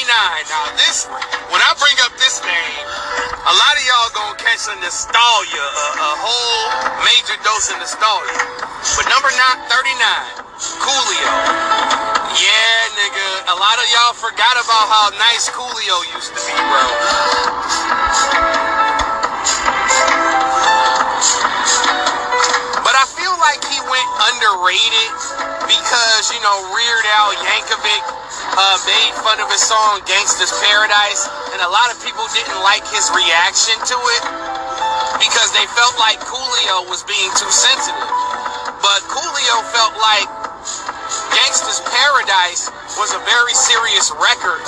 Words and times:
Now 0.00 0.64
this, 0.80 1.04
when 1.52 1.60
I 1.60 1.76
bring 1.76 1.92
up 2.08 2.16
this 2.16 2.40
name, 2.40 2.84
a 3.44 3.52
lot 3.52 3.74
of 3.76 3.82
y'all 3.84 4.08
gonna 4.16 4.40
catch 4.40 4.64
a 4.72 4.76
nostalgia, 4.80 5.60
a, 5.60 5.86
a 5.92 6.12
whole 6.24 6.64
major 7.04 7.36
dose 7.44 7.68
of 7.68 7.76
nostalgia. 7.76 8.40
But 8.96 9.04
number 9.12 9.28
nine, 9.28 9.60
39, 9.68 10.40
Coolio. 10.80 11.32
Yeah, 12.32 12.96
nigga, 12.96 13.52
a 13.52 13.56
lot 13.60 13.76
of 13.76 13.86
y'all 13.92 14.16
forgot 14.16 14.56
about 14.56 14.88
how 14.88 15.06
nice 15.20 15.52
Coolio 15.52 15.96
used 16.16 16.32
to 16.32 16.40
be, 16.48 16.56
bro. 16.56 16.84
But 22.80 22.96
I 22.96 23.04
feel 23.04 23.36
like 23.36 23.60
he 23.68 23.76
went 23.84 24.10
underrated 24.32 25.12
because, 25.68 26.32
you 26.32 26.40
know, 26.40 26.72
Weird 26.72 27.04
Al 27.20 27.36
Yankovic 27.44 28.04
uh, 28.56 28.76
made 28.86 29.14
fun 29.22 29.38
of 29.38 29.48
his 29.50 29.62
song 29.62 30.02
Gangsta's 30.06 30.50
Paradise, 30.66 31.28
and 31.54 31.60
a 31.62 31.70
lot 31.70 31.90
of 31.92 31.98
people 32.02 32.24
didn't 32.34 32.58
like 32.66 32.82
his 32.90 33.06
reaction 33.14 33.76
to 33.86 33.96
it 34.18 34.22
because 35.22 35.52
they 35.54 35.66
felt 35.76 35.94
like 36.00 36.18
Coolio 36.24 36.88
was 36.88 37.04
being 37.04 37.30
too 37.36 37.50
sensitive. 37.50 38.10
But 38.80 39.00
Coolio 39.06 39.56
felt 39.70 39.94
like 40.00 40.28
Gangsta's 41.36 41.82
Paradise 41.84 42.70
was 42.98 43.12
a 43.14 43.20
very 43.28 43.54
serious 43.54 44.10
record 44.18 44.64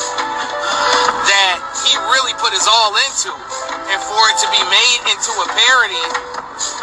that 1.27 1.57
he 1.87 1.97
really 2.13 2.35
put 2.39 2.53
his 2.53 2.67
all 2.69 2.93
into. 3.09 3.33
And 3.91 3.99
for 4.03 4.23
it 4.30 4.37
to 4.45 4.49
be 4.53 4.63
made 4.69 5.01
into 5.11 5.33
a 5.43 5.47
parody, 5.49 6.07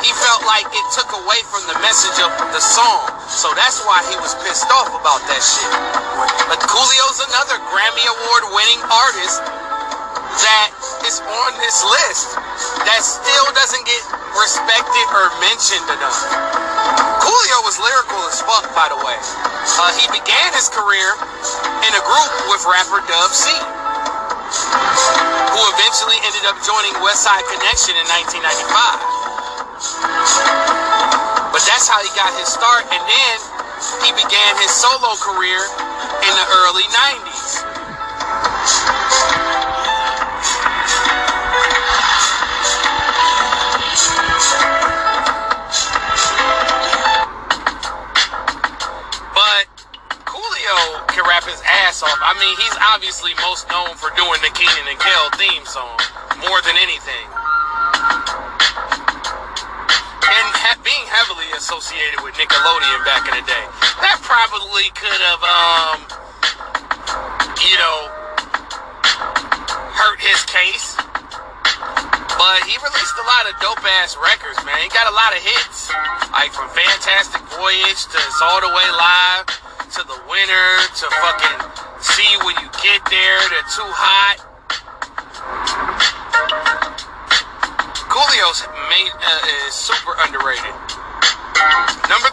he 0.04 0.12
felt 0.12 0.44
like 0.44 0.68
it 0.68 0.88
took 0.96 1.12
away 1.16 1.40
from 1.48 1.64
the 1.70 1.78
message 1.80 2.18
of 2.24 2.32
the 2.52 2.60
song. 2.62 3.19
So 3.30 3.54
that's 3.54 3.78
why 3.86 4.02
he 4.10 4.18
was 4.18 4.34
pissed 4.42 4.74
off 4.74 4.90
about 4.90 5.22
that 5.30 5.46
shit. 5.46 5.70
But 6.50 6.58
Coolio's 6.66 7.22
another 7.30 7.62
Grammy 7.70 8.02
Award 8.10 8.58
winning 8.58 8.82
artist 8.90 9.46
that 10.42 10.74
is 11.06 11.22
on 11.22 11.52
this 11.62 11.86
list 11.86 12.34
that 12.90 13.06
still 13.06 13.46
doesn't 13.54 13.86
get 13.86 14.02
respected 14.34 15.06
or 15.14 15.30
mentioned 15.46 15.86
enough. 15.94 16.26
Coolio 17.22 17.62
was 17.70 17.78
lyrical 17.78 18.18
as 18.26 18.42
fuck, 18.42 18.66
by 18.74 18.90
the 18.90 18.98
way. 18.98 19.22
Uh, 19.78 19.94
he 19.94 20.10
began 20.10 20.50
his 20.58 20.66
career 20.74 21.14
in 21.86 21.92
a 21.94 22.02
group 22.02 22.32
with 22.50 22.66
rapper 22.66 23.06
Dub 23.06 23.30
C, 23.30 23.46
who 25.54 25.62
eventually 25.78 26.18
ended 26.26 26.50
up 26.50 26.58
joining 26.66 26.98
Westside 27.06 27.46
Connection 27.46 27.94
in 27.94 28.10
1995. 28.10 30.79
But 31.60 31.68
that's 31.68 31.90
how 31.90 32.00
he 32.00 32.08
got 32.16 32.32
his 32.40 32.48
start, 32.48 32.88
and 32.88 33.04
then 33.04 33.36
he 34.08 34.16
began 34.16 34.56
his 34.64 34.72
solo 34.72 35.12
career 35.20 35.60
in 36.24 36.32
the 36.32 36.48
early 36.64 36.88
90s. 36.88 37.68
But 49.36 49.68
Coolio 50.24 51.08
can 51.12 51.28
rap 51.28 51.44
his 51.44 51.62
ass 51.68 52.02
off. 52.04 52.20
I 52.24 52.40
mean, 52.40 52.56
he's 52.56 52.78
obviously 52.96 53.32
most 53.44 53.68
known 53.68 54.00
for 54.00 54.16
doing 54.16 54.40
the 54.40 54.52
Kenan 54.56 54.88
and 54.88 54.98
Kel 54.98 55.30
theme 55.36 55.66
song 55.66 56.00
more 56.40 56.62
than 56.62 56.78
anything. 56.80 57.49
Heavily 61.10 61.50
associated 61.58 62.22
with 62.22 62.38
Nickelodeon 62.38 63.02
back 63.02 63.26
in 63.26 63.34
the 63.34 63.46
day, 63.50 63.66
that 64.06 64.22
probably 64.22 64.94
could 64.94 65.22
have, 65.26 65.42
um, 65.42 65.98
you 67.66 67.76
know, 67.82 67.98
hurt 69.98 70.22
his 70.22 70.38
case. 70.46 70.94
But 72.38 72.64
he 72.70 72.78
released 72.80 73.18
a 73.20 73.26
lot 73.26 73.50
of 73.50 73.58
dope 73.60 73.84
ass 74.00 74.16
records, 74.16 74.62
man. 74.64 74.78
He 74.80 74.90
got 74.94 75.10
a 75.10 75.16
lot 75.18 75.34
of 75.36 75.42
hits. 75.44 75.92
Like 76.32 76.54
from 76.54 76.70
Fantastic 76.72 77.42
Voyage 77.58 78.06
to 78.14 78.18
It's 78.22 78.40
All 78.46 78.62
the 78.62 78.70
Way 78.72 78.88
Live 78.94 79.50
to 79.98 80.02
The 80.06 80.20
Winner 80.30 80.70
to 80.94 81.06
fucking 81.20 81.60
See 82.00 82.32
When 82.46 82.56
You 82.64 82.70
Get 82.80 83.04
There 83.10 83.42
to 83.44 83.60
Too 83.76 83.92
Hot. 83.92 84.40
Coolio's 88.08 88.64
made, 88.88 89.12
uh, 89.20 89.68
is 89.68 89.74
super 89.74 90.16
underrated. 90.24 90.89
Number 92.10 92.29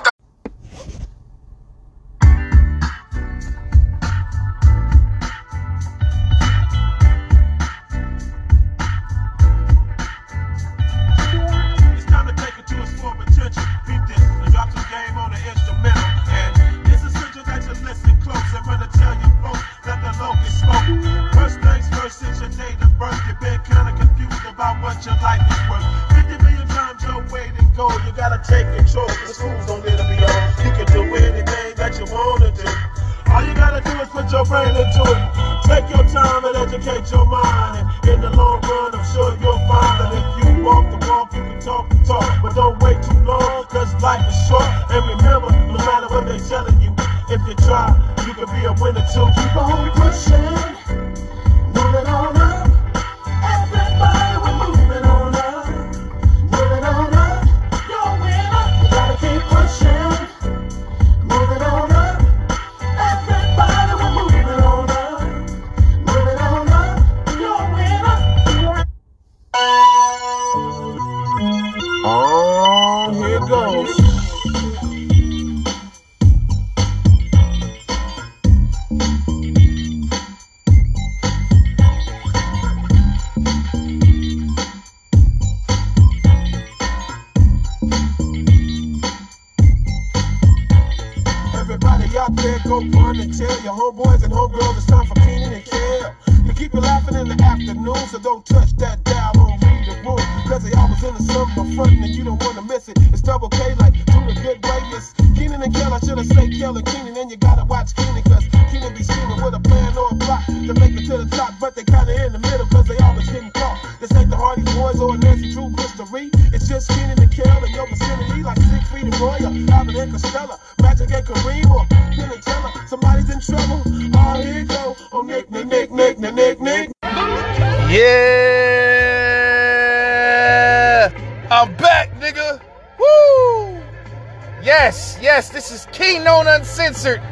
Yes, 134.78 135.18
yes, 135.22 135.48
this 135.48 135.70
is 135.70 135.86
Keynote 135.90 136.46
Uncensored, 136.46 137.22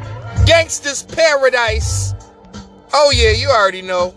Gangsta's 0.47 1.03
Paradise. 1.03 2.15
Oh 2.91 3.11
yeah, 3.11 3.29
you 3.29 3.49
already 3.49 3.83
know. 3.83 4.15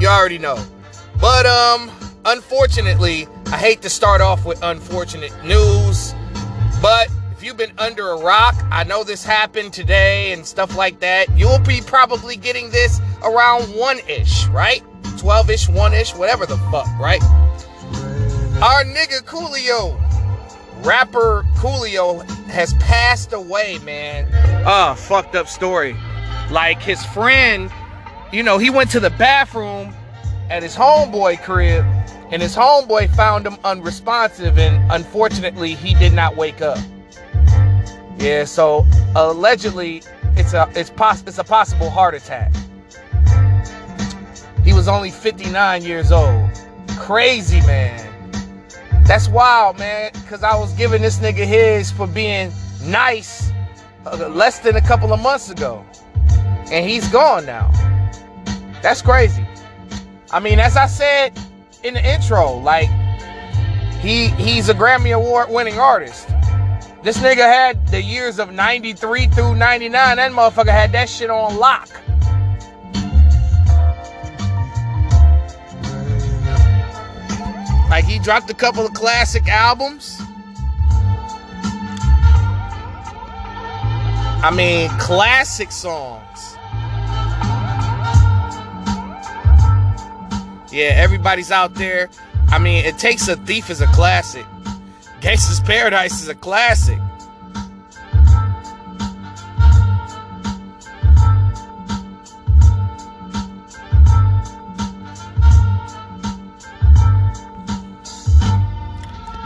You 0.00 0.08
already 0.08 0.38
know. 0.38 0.60
But 1.20 1.46
um, 1.46 1.88
unfortunately, 2.24 3.28
I 3.46 3.58
hate 3.58 3.80
to 3.82 3.88
start 3.88 4.20
off 4.20 4.44
with 4.44 4.60
unfortunate 4.60 5.32
news, 5.44 6.16
but 6.82 7.06
if 7.30 7.44
you've 7.44 7.56
been 7.56 7.72
under 7.78 8.10
a 8.10 8.18
rock, 8.18 8.56
I 8.72 8.82
know 8.82 9.04
this 9.04 9.24
happened 9.24 9.72
today 9.72 10.32
and 10.32 10.44
stuff 10.44 10.76
like 10.76 10.98
that. 10.98 11.30
You'll 11.38 11.60
be 11.60 11.80
probably 11.80 12.34
getting 12.34 12.70
this 12.70 13.00
around 13.22 13.66
one 13.76 14.00
ish, 14.08 14.48
right? 14.48 14.82
12 15.16 15.50
ish, 15.50 15.68
1 15.68 15.94
ish, 15.94 16.12
whatever 16.12 16.44
the 16.44 16.58
fuck, 16.72 16.88
right? 16.98 17.22
Our 18.60 18.82
nigga 18.82 19.22
Coolio, 19.22 19.96
rapper 20.82 21.44
Coolio, 21.56 22.24
has 22.48 22.74
passed 22.74 23.32
away, 23.32 23.78
man. 23.84 24.28
Ah, 24.66 24.94
fucked 24.94 25.34
up 25.34 25.48
story. 25.48 25.96
Like 26.50 26.80
his 26.80 27.04
friend, 27.06 27.70
you 28.32 28.42
know, 28.42 28.58
he 28.58 28.70
went 28.70 28.90
to 28.92 29.00
the 29.00 29.10
bathroom 29.10 29.92
at 30.50 30.62
his 30.62 30.74
homeboy 30.74 31.42
crib, 31.42 31.84
and 32.30 32.40
his 32.40 32.54
homeboy 32.56 33.14
found 33.14 33.46
him 33.46 33.58
unresponsive, 33.64 34.58
and 34.58 34.92
unfortunately, 34.92 35.74
he 35.74 35.94
did 35.94 36.12
not 36.12 36.36
wake 36.36 36.60
up. 36.62 36.78
Yeah, 38.18 38.44
so 38.44 38.86
allegedly, 39.14 40.02
it's 40.36 40.52
a 40.52 40.68
it's 40.74 40.90
poss- 40.90 41.22
it's 41.22 41.38
a 41.38 41.44
possible 41.44 41.90
heart 41.90 42.14
attack. 42.14 42.52
He 44.64 44.72
was 44.72 44.88
only 44.88 45.10
59 45.10 45.82
years 45.82 46.12
old. 46.12 46.50
Crazy 46.98 47.60
man. 47.60 48.07
That's 49.08 49.26
wild, 49.26 49.78
man. 49.78 50.12
Cause 50.28 50.42
I 50.42 50.54
was 50.54 50.74
giving 50.74 51.00
this 51.00 51.18
nigga 51.18 51.46
his 51.46 51.90
for 51.90 52.06
being 52.06 52.52
nice 52.82 53.50
uh, 54.04 54.28
less 54.28 54.58
than 54.58 54.76
a 54.76 54.82
couple 54.82 55.14
of 55.14 55.20
months 55.22 55.48
ago, 55.48 55.82
and 56.70 56.86
he's 56.86 57.08
gone 57.08 57.46
now. 57.46 57.70
That's 58.82 59.00
crazy. 59.00 59.48
I 60.30 60.40
mean, 60.40 60.58
as 60.58 60.76
I 60.76 60.84
said 60.84 61.40
in 61.82 61.94
the 61.94 62.04
intro, 62.04 62.58
like 62.58 62.90
he 64.02 64.28
he's 64.32 64.68
a 64.68 64.74
Grammy 64.74 65.16
Award 65.16 65.48
winning 65.48 65.78
artist. 65.78 66.28
This 67.02 67.16
nigga 67.16 67.36
had 67.36 67.88
the 67.88 68.02
years 68.02 68.38
of 68.38 68.52
93 68.52 69.28
through 69.28 69.54
99. 69.54 69.90
That 70.18 70.32
motherfucker 70.32 70.68
had 70.68 70.92
that 70.92 71.08
shit 71.08 71.30
on 71.30 71.56
lock. 71.56 71.88
Like 77.88 78.04
he 78.04 78.18
dropped 78.18 78.50
a 78.50 78.54
couple 78.54 78.84
of 78.84 78.92
classic 78.92 79.48
albums. 79.48 80.20
I 84.40 84.52
mean, 84.54 84.88
classic 84.98 85.72
songs. 85.72 86.56
Yeah, 90.70 90.90
everybody's 90.94 91.50
out 91.50 91.74
there. 91.74 92.08
I 92.48 92.58
mean, 92.58 92.84
It 92.84 92.98
Takes 92.98 93.26
a 93.26 93.36
Thief 93.36 93.70
is 93.70 93.80
a 93.80 93.86
classic. 93.88 94.46
Gangsta's 95.20 95.60
Paradise 95.60 96.22
is 96.22 96.28
a 96.28 96.34
classic. 96.34 96.98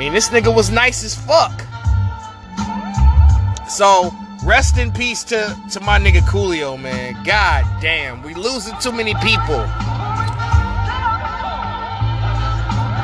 Mean, 0.03 0.13
this 0.13 0.31
nigga 0.31 0.53
was 0.53 0.69
nice 0.69 1.05
as 1.05 1.15
fuck. 1.15 1.53
So, 3.69 4.13
rest 4.45 4.77
in 4.77 4.91
peace 4.91 5.23
to, 5.23 5.57
to 5.71 5.79
my 5.79 6.01
nigga 6.01 6.23
Coolio, 6.23 6.77
man. 6.77 7.23
God 7.23 7.65
damn, 7.81 8.21
we 8.25 8.35
losing 8.35 8.77
too 8.81 8.91
many 8.91 9.15
people. 9.23 9.65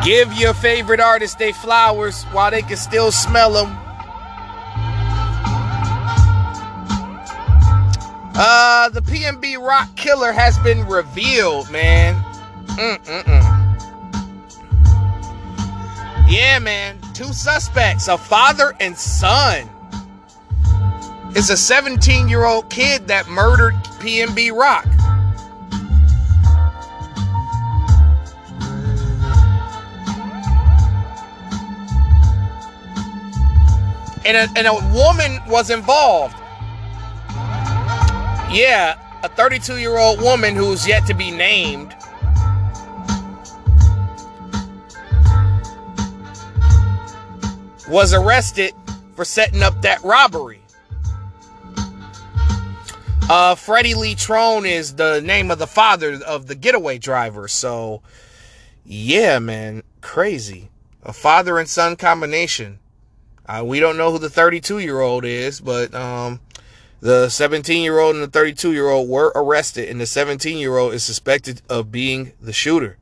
Give 0.04 0.32
your 0.32 0.52
favorite 0.54 0.98
artist 0.98 1.38
their 1.38 1.52
flowers 1.52 2.24
while 2.32 2.50
they 2.50 2.62
can 2.62 2.76
still 2.76 3.12
smell 3.12 3.52
them. 3.52 3.78
Uh, 8.34 8.88
the 8.88 9.02
PNB 9.02 9.64
Rock 9.64 9.94
Killer 9.94 10.32
has 10.32 10.58
been 10.58 10.84
revealed, 10.84 11.70
man. 11.70 12.20
Mm-mm-mm. 12.70 13.57
Yeah, 16.28 16.58
man. 16.58 16.98
Two 17.14 17.32
suspects, 17.32 18.06
a 18.06 18.18
father 18.18 18.74
and 18.80 18.96
son. 18.98 19.66
It's 21.30 21.48
a 21.48 21.56
17 21.56 22.28
year 22.28 22.44
old 22.44 22.68
kid 22.68 23.08
that 23.08 23.28
murdered 23.28 23.72
PNB 23.98 24.52
Rock. 24.52 24.84
And 34.26 34.36
a, 34.36 34.48
and 34.54 34.66
a 34.66 34.74
woman 34.94 35.40
was 35.48 35.70
involved. 35.70 36.36
Yeah, 38.50 38.98
a 39.22 39.30
32 39.30 39.78
year 39.78 39.96
old 39.96 40.20
woman 40.20 40.54
who's 40.54 40.86
yet 40.86 41.06
to 41.06 41.14
be 41.14 41.30
named 41.30 41.94
was 47.88 48.12
arrested 48.12 48.74
for 49.16 49.24
setting 49.24 49.62
up 49.62 49.80
that 49.82 50.02
robbery. 50.04 50.60
Uh, 53.30 53.54
Freddie 53.54 53.94
Lee 53.94 54.14
Trone 54.14 54.64
is 54.64 54.94
the 54.94 55.20
name 55.20 55.50
of 55.50 55.58
the 55.58 55.66
father 55.66 56.18
of 56.26 56.46
the 56.46 56.54
getaway 56.54 56.98
driver. 56.98 57.46
So, 57.48 58.02
yeah, 58.84 59.38
man, 59.38 59.82
crazy. 60.00 60.70
A 61.02 61.12
father 61.12 61.58
and 61.58 61.68
son 61.68 61.96
combination. 61.96 62.78
Uh, 63.46 63.62
we 63.64 63.80
don't 63.80 63.96
know 63.96 64.12
who 64.12 64.18
the 64.18 64.30
32 64.30 64.78
year 64.78 65.00
old 65.00 65.24
is, 65.24 65.60
but 65.60 65.94
um, 65.94 66.40
the 67.00 67.28
17 67.28 67.82
year 67.82 67.98
old 67.98 68.14
and 68.14 68.24
the 68.24 68.28
32 68.28 68.72
year 68.72 68.88
old 68.88 69.08
were 69.08 69.32
arrested, 69.34 69.88
and 69.88 70.00
the 70.00 70.06
17 70.06 70.58
year 70.58 70.76
old 70.76 70.94
is 70.94 71.04
suspected 71.04 71.62
of 71.68 71.92
being 71.92 72.32
the 72.40 72.52
shooter. 72.52 72.96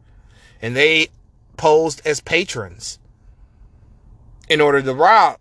And 0.60 0.74
they 0.74 1.08
posed 1.56 2.02
as 2.04 2.20
patrons 2.20 2.98
in 4.48 4.60
order 4.60 4.82
to 4.82 4.94
rob 4.94 5.38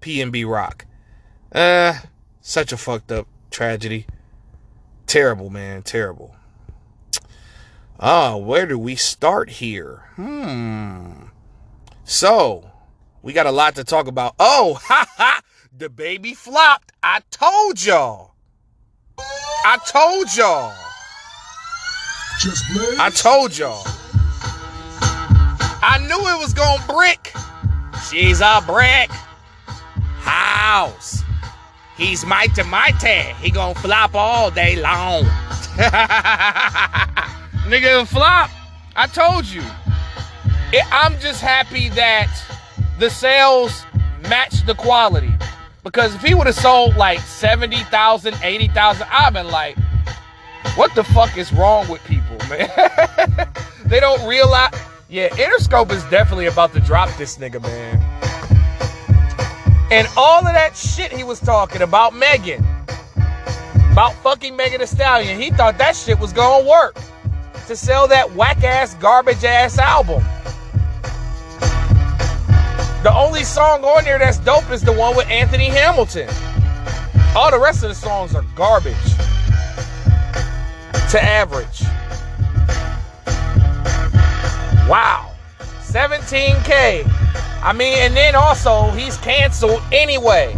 PNB 0.00 0.48
Rock. 0.48 0.86
Uh, 1.52 2.00
such 2.40 2.72
a 2.72 2.76
fucked 2.76 3.12
up 3.12 3.26
tragedy. 3.50 4.06
Terrible, 5.06 5.50
man. 5.50 5.82
Terrible. 5.82 6.34
Ah, 7.98 8.32
uh, 8.32 8.36
where 8.36 8.66
do 8.66 8.78
we 8.78 8.94
start 8.94 9.48
here? 9.48 10.04
Hmm. 10.16 11.28
So, 12.04 12.70
we 13.22 13.32
got 13.32 13.46
a 13.46 13.50
lot 13.50 13.74
to 13.76 13.84
talk 13.84 14.06
about. 14.06 14.34
Oh, 14.38 14.74
ha 14.82 15.06
ha! 15.16 15.40
The 15.76 15.88
baby 15.88 16.34
flopped. 16.34 16.92
I 17.02 17.20
told 17.30 17.84
y'all. 17.84 18.34
I 19.18 19.78
told 19.86 20.34
y'all. 20.36 20.74
Just 22.40 22.64
I 23.00 23.10
told 23.10 23.56
y'all. 23.56 23.82
I 25.82 25.98
knew 25.98 26.18
it 26.28 26.38
was 26.38 26.52
gonna 26.52 26.82
brick. 26.86 27.32
She's 28.10 28.40
a 28.40 28.62
brick 28.64 29.10
house. 30.20 31.22
He's 31.96 32.24
mighty 32.24 32.62
mighty. 32.62 33.34
He 33.40 33.50
gonna 33.50 33.74
flop 33.74 34.14
all 34.14 34.50
day 34.50 34.76
long. 34.76 35.24
Nigga, 37.66 38.06
flop. 38.06 38.50
I 38.94 39.06
told 39.08 39.46
you. 39.46 39.62
It, 40.72 40.84
I'm 40.92 41.18
just 41.18 41.40
happy 41.40 41.88
that 41.90 42.30
the 42.98 43.10
sales 43.10 43.84
match 44.28 44.64
the 44.66 44.74
quality. 44.74 45.32
Because 45.82 46.14
if 46.14 46.22
he 46.22 46.34
would 46.34 46.46
have 46.46 46.56
sold 46.56 46.96
like 46.96 47.20
70,000, 47.20 48.34
80,000, 48.42 49.06
I've 49.10 49.32
been 49.32 49.48
like, 49.48 49.76
what 50.76 50.94
the 50.94 51.04
fuck 51.04 51.36
is 51.36 51.52
wrong 51.52 51.88
with 51.88 52.02
people, 52.04 52.36
man? 52.48 52.68
they 53.86 54.00
don't 54.00 54.26
realize. 54.28 54.72
Yeah, 55.08 55.28
Interscope 55.28 55.92
is 55.92 56.02
definitely 56.10 56.46
about 56.46 56.72
to 56.72 56.80
drop 56.80 57.16
this 57.16 57.38
nigga, 57.38 57.62
man. 57.62 58.00
And 59.92 60.08
all 60.16 60.44
of 60.44 60.52
that 60.52 60.76
shit 60.76 61.12
he 61.12 61.22
was 61.22 61.38
talking 61.38 61.82
about 61.82 62.12
Megan, 62.12 62.66
about 63.92 64.14
fucking 64.14 64.56
Megan 64.56 64.80
Thee 64.80 64.86
Stallion, 64.86 65.40
he 65.40 65.50
thought 65.50 65.78
that 65.78 65.94
shit 65.94 66.18
was 66.18 66.32
gonna 66.32 66.68
work 66.68 66.98
to 67.68 67.76
sell 67.76 68.08
that 68.08 68.34
whack 68.34 68.64
ass, 68.64 68.94
garbage 68.94 69.44
ass 69.44 69.78
album. 69.78 70.24
The 73.04 73.12
only 73.14 73.44
song 73.44 73.84
on 73.84 74.02
there 74.02 74.18
that's 74.18 74.38
dope 74.38 74.68
is 74.72 74.82
the 74.82 74.92
one 74.92 75.16
with 75.16 75.28
Anthony 75.28 75.66
Hamilton. 75.66 76.28
All 77.36 77.52
the 77.52 77.60
rest 77.60 77.84
of 77.84 77.90
the 77.90 77.94
songs 77.94 78.34
are 78.34 78.44
garbage 78.56 78.96
to 81.12 81.22
average. 81.22 81.84
Wow. 84.88 85.32
17K. 85.80 87.04
I 87.62 87.72
mean, 87.72 87.98
and 87.98 88.16
then 88.16 88.34
also 88.34 88.90
he's 88.90 89.16
canceled 89.18 89.82
anyway. 89.92 90.54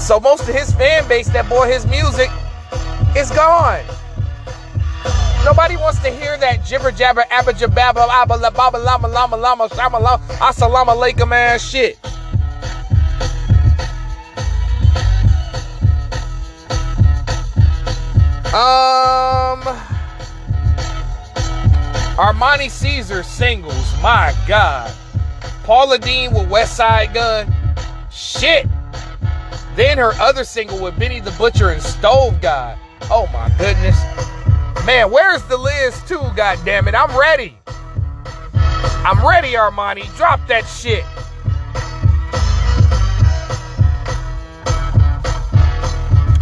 So 0.00 0.18
most 0.20 0.48
of 0.48 0.54
his 0.54 0.72
fan 0.72 1.06
base 1.08 1.28
that 1.30 1.48
bought 1.48 1.68
his 1.68 1.86
music 1.86 2.30
is 3.16 3.30
gone. 3.30 3.84
Nobody 5.44 5.76
wants 5.76 6.00
to 6.00 6.10
hear 6.10 6.36
that 6.38 6.64
jibber 6.64 6.90
jabber 6.90 7.24
abba 7.30 7.52
jabba 7.52 8.08
abba 8.08 8.34
la 8.34 8.50
baba 8.50 8.78
lama 8.78 9.06
lama 9.06 9.36
lama 9.36 9.68
shama 9.74 9.98
lama 10.00 10.24
assalamu 10.40 10.90
alaikum 10.94 11.32
ass 11.32 11.62
shit. 11.62 11.98
Um, 18.52 19.95
Armani 22.16 22.70
Caesar 22.70 23.22
singles. 23.22 23.92
My 24.02 24.34
God. 24.48 24.90
Paula 25.64 25.98
Deen 25.98 26.32
with 26.32 26.48
Westside 26.48 27.12
Gunn. 27.12 27.54
Shit. 28.10 28.66
Then 29.74 29.98
her 29.98 30.12
other 30.14 30.42
single 30.42 30.82
with 30.82 30.98
Benny 30.98 31.20
the 31.20 31.30
Butcher 31.32 31.68
and 31.68 31.82
Stove 31.82 32.40
God. 32.40 32.78
Oh 33.10 33.26
my 33.34 33.50
goodness. 33.58 34.00
Man, 34.86 35.10
where's 35.10 35.42
the 35.42 35.58
Liz 35.58 36.02
too? 36.08 36.22
God 36.34 36.58
damn 36.64 36.88
it. 36.88 36.94
I'm 36.94 37.14
ready. 37.18 37.58
I'm 38.54 39.26
ready, 39.26 39.52
Armani. 39.52 40.06
Drop 40.16 40.40
that 40.48 40.64
shit. 40.64 41.04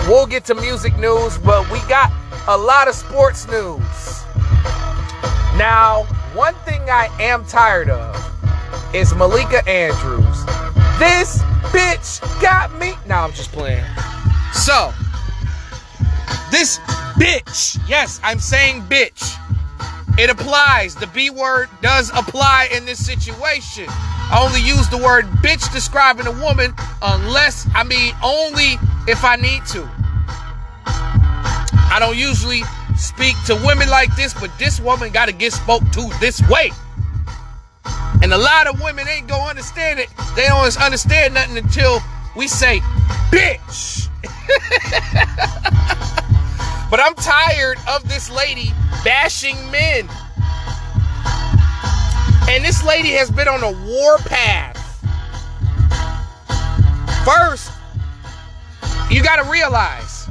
We'll 0.08 0.26
get 0.26 0.44
to 0.44 0.54
music 0.54 0.96
news, 0.98 1.36
but 1.38 1.68
we 1.72 1.80
got 1.88 2.12
a 2.46 2.56
lot 2.56 2.86
of 2.86 2.94
sports 2.94 3.48
news. 3.48 4.23
Now, 5.56 6.02
one 6.34 6.54
thing 6.64 6.82
I 6.90 7.08
am 7.20 7.44
tired 7.44 7.88
of 7.88 8.16
is 8.92 9.14
Malika 9.14 9.66
Andrews. 9.68 10.44
This 10.98 11.42
bitch 11.70 12.20
got 12.42 12.76
me. 12.78 12.94
Now 13.06 13.24
I'm 13.24 13.32
just 13.32 13.52
playing. 13.52 13.84
So, 14.52 14.92
this 16.50 16.78
bitch, 17.14 17.78
yes, 17.88 18.20
I'm 18.24 18.40
saying 18.40 18.82
bitch. 18.82 19.38
It 20.18 20.28
applies. 20.28 20.96
The 20.96 21.06
B 21.08 21.30
word 21.30 21.68
does 21.80 22.10
apply 22.10 22.68
in 22.72 22.84
this 22.84 23.04
situation. 23.04 23.86
I 23.88 24.44
only 24.44 24.60
use 24.60 24.88
the 24.88 24.98
word 24.98 25.26
bitch 25.42 25.72
describing 25.72 26.26
a 26.26 26.32
woman 26.32 26.74
unless, 27.00 27.68
I 27.74 27.84
mean, 27.84 28.12
only 28.24 28.74
if 29.06 29.24
I 29.24 29.36
need 29.36 29.64
to. 29.66 29.88
I 30.86 31.98
don't 32.00 32.16
usually 32.16 32.62
speak 33.04 33.36
to 33.46 33.54
women 33.64 33.88
like 33.88 34.14
this, 34.16 34.34
but 34.34 34.50
this 34.58 34.80
woman 34.80 35.12
got 35.12 35.26
to 35.26 35.32
get 35.32 35.52
spoke 35.52 35.82
to 35.92 36.10
this 36.20 36.42
way. 36.48 36.72
And 38.22 38.32
a 38.32 38.38
lot 38.38 38.66
of 38.66 38.80
women 38.80 39.06
ain't 39.06 39.28
gonna 39.28 39.50
understand 39.50 40.00
it. 40.00 40.08
They 40.34 40.46
don't 40.46 40.80
understand 40.80 41.34
nothing 41.34 41.58
until 41.58 42.00
we 42.34 42.48
say, 42.48 42.80
bitch. 43.30 44.08
but 46.90 47.00
I'm 47.00 47.14
tired 47.16 47.76
of 47.88 48.08
this 48.08 48.30
lady 48.30 48.72
bashing 49.04 49.56
men. 49.70 50.08
And 52.48 52.64
this 52.64 52.82
lady 52.84 53.10
has 53.10 53.30
been 53.30 53.48
on 53.48 53.62
a 53.62 53.72
war 53.86 54.16
path. 54.18 54.80
First, 57.24 57.70
you 59.10 59.22
gotta 59.22 59.48
realize 59.50 60.26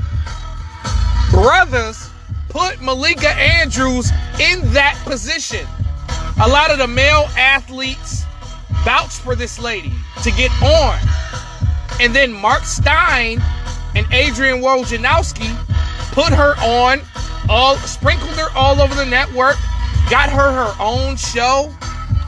brothers 1.31 2.12
put 2.53 2.79
Malika 2.81 3.29
Andrews 3.29 4.11
in 4.39 4.61
that 4.73 4.95
position. 5.03 5.65
A 6.43 6.47
lot 6.47 6.69
of 6.69 6.77
the 6.77 6.87
male 6.87 7.27
athletes 7.35 8.25
vouch 8.85 9.09
for 9.09 9.35
this 9.35 9.57
lady 9.57 9.91
to 10.21 10.29
get 10.31 10.51
on. 10.61 10.99
And 11.99 12.15
then 12.15 12.31
Marc 12.31 12.63
Stein 12.63 13.41
and 13.95 14.05
Adrian 14.13 14.61
Wojnarowski 14.61 15.49
put 16.11 16.31
her 16.31 16.53
on, 16.59 17.01
all 17.49 17.75
sprinkled 17.77 18.35
her 18.35 18.55
all 18.55 18.79
over 18.79 18.93
the 18.93 19.05
network, 19.05 19.55
got 20.11 20.29
her 20.29 20.51
her 20.51 20.75
own 20.79 21.15
show, 21.15 21.73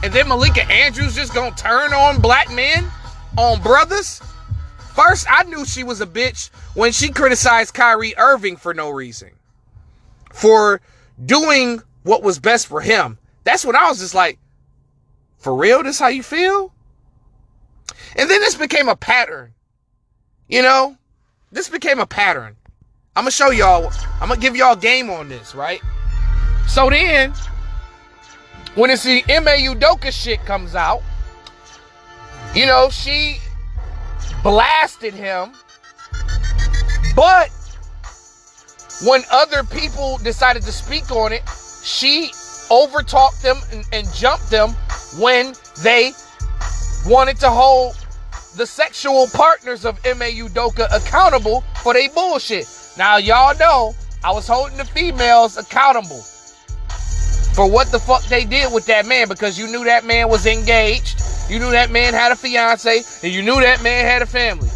and 0.02 0.12
then 0.12 0.26
Malika 0.26 0.64
Andrews 0.68 1.14
just 1.14 1.34
gonna 1.34 1.54
turn 1.54 1.92
on 1.94 2.20
black 2.20 2.52
men, 2.52 2.84
on 3.38 3.62
brothers. 3.62 4.20
First, 4.92 5.28
I 5.30 5.44
knew 5.44 5.64
she 5.64 5.84
was 5.84 6.00
a 6.00 6.06
bitch 6.06 6.50
when 6.74 6.90
she 6.90 7.10
criticized 7.10 7.74
Kyrie 7.74 8.16
Irving 8.18 8.56
for 8.56 8.74
no 8.74 8.90
reason. 8.90 9.30
For 10.36 10.80
doing 11.24 11.82
what 12.02 12.22
was 12.22 12.38
best 12.38 12.66
for 12.66 12.80
him. 12.80 13.18
That's 13.44 13.64
when 13.64 13.76
I 13.76 13.88
was 13.88 13.98
just 13.98 14.14
like, 14.14 14.38
for 15.38 15.54
real, 15.54 15.82
this 15.82 15.98
how 15.98 16.08
you 16.08 16.22
feel? 16.22 16.72
And 18.16 18.30
then 18.30 18.40
this 18.40 18.54
became 18.54 18.88
a 18.88 18.96
pattern. 18.96 19.54
You 20.48 20.62
know, 20.62 20.96
this 21.52 21.68
became 21.68 21.98
a 21.98 22.06
pattern. 22.06 22.56
I'm 23.16 23.22
gonna 23.22 23.30
show 23.30 23.50
y'all, 23.50 23.92
I'm 24.20 24.28
gonna 24.28 24.40
give 24.40 24.56
y'all 24.56 24.76
game 24.76 25.10
on 25.10 25.28
this, 25.28 25.54
right? 25.54 25.80
So 26.68 26.90
then, 26.90 27.32
when 28.74 28.90
it's 28.90 29.04
the 29.04 29.24
Ime 29.28 29.74
Udoka 29.74 30.12
shit 30.12 30.44
comes 30.44 30.74
out, 30.74 31.02
you 32.54 32.66
know, 32.66 32.90
she 32.90 33.38
blasted 34.42 35.14
him, 35.14 35.52
but 37.14 37.50
when 39.04 39.22
other 39.30 39.62
people 39.64 40.18
decided 40.18 40.62
to 40.62 40.72
speak 40.72 41.10
on 41.10 41.32
it, 41.32 41.42
she 41.82 42.30
overtalked 42.70 43.42
them 43.42 43.58
and, 43.72 43.84
and 43.92 44.12
jumped 44.14 44.50
them 44.50 44.70
when 45.18 45.54
they 45.82 46.12
wanted 47.06 47.36
to 47.38 47.50
hold 47.50 47.96
the 48.56 48.66
sexual 48.66 49.26
partners 49.28 49.84
of 49.84 50.00
Ime 50.06 50.32
Udoka 50.34 50.86
accountable 50.92 51.62
for 51.82 51.92
their 51.92 52.08
bullshit. 52.10 52.66
Now, 52.96 53.18
y'all 53.18 53.56
know 53.58 53.94
I 54.24 54.32
was 54.32 54.48
holding 54.48 54.78
the 54.78 54.84
females 54.84 55.58
accountable 55.58 56.24
for 57.54 57.70
what 57.70 57.90
the 57.92 57.98
fuck 57.98 58.22
they 58.24 58.44
did 58.44 58.72
with 58.72 58.86
that 58.86 59.06
man 59.06 59.28
because 59.28 59.58
you 59.58 59.66
knew 59.66 59.84
that 59.84 60.04
man 60.04 60.28
was 60.28 60.46
engaged, 60.46 61.22
you 61.48 61.58
knew 61.58 61.70
that 61.70 61.90
man 61.90 62.12
had 62.12 62.32
a 62.32 62.36
fiance, 62.36 63.02
and 63.22 63.32
you 63.32 63.42
knew 63.42 63.60
that 63.60 63.82
man 63.82 64.04
had 64.04 64.22
a 64.22 64.26
family. 64.26 64.70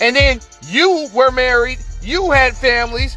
And 0.00 0.14
then 0.14 0.40
you 0.68 1.08
were 1.12 1.30
married, 1.30 1.78
you 2.06 2.30
had 2.30 2.56
families, 2.56 3.16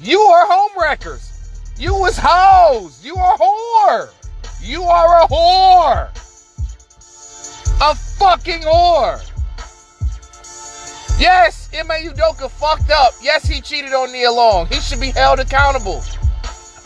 you 0.00 0.18
are 0.20 0.46
homewreckers. 0.46 1.32
You 1.78 1.92
was 1.94 2.18
hoes. 2.20 3.04
You 3.04 3.16
are 3.16 3.36
whore. 3.36 4.10
You 4.62 4.82
are 4.84 5.22
a 5.22 5.26
whore. 5.26 6.08
A 7.82 7.94
fucking 7.94 8.62
whore. 8.62 9.20
Yes, 11.20 11.68
Ime 11.74 12.08
Udoka 12.08 12.50
fucked 12.50 12.90
up. 12.90 13.12
Yes, 13.20 13.46
he 13.46 13.60
cheated 13.60 13.92
on 13.92 14.12
Nia 14.12 14.32
Long. 14.32 14.66
He 14.66 14.80
should 14.80 15.00
be 15.00 15.10
held 15.10 15.38
accountable. 15.38 16.02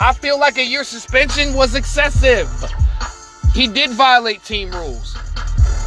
I 0.01 0.13
feel 0.13 0.39
like 0.39 0.59
a 0.59 0.65
year 0.65 0.83
suspension 0.83 1.55
was 1.55 1.77
excessive. 1.77 2.49
He 3.55 3.69
did 3.69 3.91
violate 3.91 4.43
team 4.43 4.71
rules. 4.71 5.17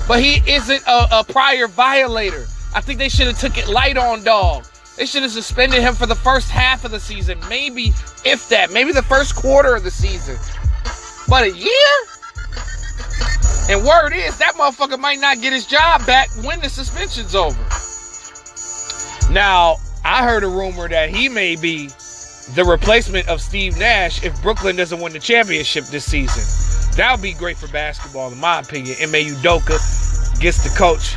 But 0.07 0.21
he 0.21 0.41
isn't 0.49 0.83
a, 0.87 1.19
a 1.19 1.23
prior 1.23 1.67
violator. 1.67 2.45
I 2.75 2.81
think 2.81 2.99
they 2.99 3.09
should 3.09 3.27
have 3.27 3.39
took 3.39 3.57
it 3.57 3.67
light 3.67 3.97
on 3.97 4.23
dog. 4.23 4.65
They 4.97 5.05
should 5.05 5.23
have 5.23 5.31
suspended 5.31 5.81
him 5.81 5.95
for 5.95 6.05
the 6.05 6.15
first 6.15 6.49
half 6.49 6.85
of 6.85 6.91
the 6.91 6.99
season, 6.99 7.39
maybe 7.49 7.93
if 8.25 8.47
that, 8.49 8.71
maybe 8.71 8.91
the 8.91 9.01
first 9.01 9.35
quarter 9.35 9.75
of 9.75 9.83
the 9.83 9.91
season. 9.91 10.37
But 11.27 11.43
a 11.43 11.51
year? 11.51 11.69
And 13.69 13.83
word 13.85 14.13
is 14.13 14.37
that 14.37 14.53
motherfucker 14.55 14.99
might 14.99 15.19
not 15.19 15.41
get 15.41 15.53
his 15.53 15.65
job 15.65 16.05
back 16.05 16.29
when 16.43 16.59
the 16.59 16.69
suspension's 16.69 17.33
over. 17.33 17.57
Now, 19.33 19.77
I 20.05 20.23
heard 20.23 20.43
a 20.43 20.47
rumor 20.47 20.87
that 20.89 21.09
he 21.09 21.29
may 21.29 21.55
be 21.55 21.87
the 22.55 22.65
replacement 22.65 23.27
of 23.29 23.41
Steve 23.41 23.77
Nash 23.77 24.23
if 24.23 24.39
Brooklyn 24.41 24.75
doesn't 24.75 24.99
win 24.99 25.13
the 25.13 25.19
championship 25.19 25.85
this 25.85 26.05
season. 26.05 26.43
That 26.97 27.11
would 27.11 27.23
be 27.23 27.33
great 27.33 27.57
for 27.57 27.67
basketball, 27.69 28.31
in 28.31 28.39
my 28.39 28.59
opinion. 28.59 28.95
Ime 29.01 29.33
Udoka 29.33 29.79
gets 30.39 30.61
the 30.61 30.77
coach 30.77 31.15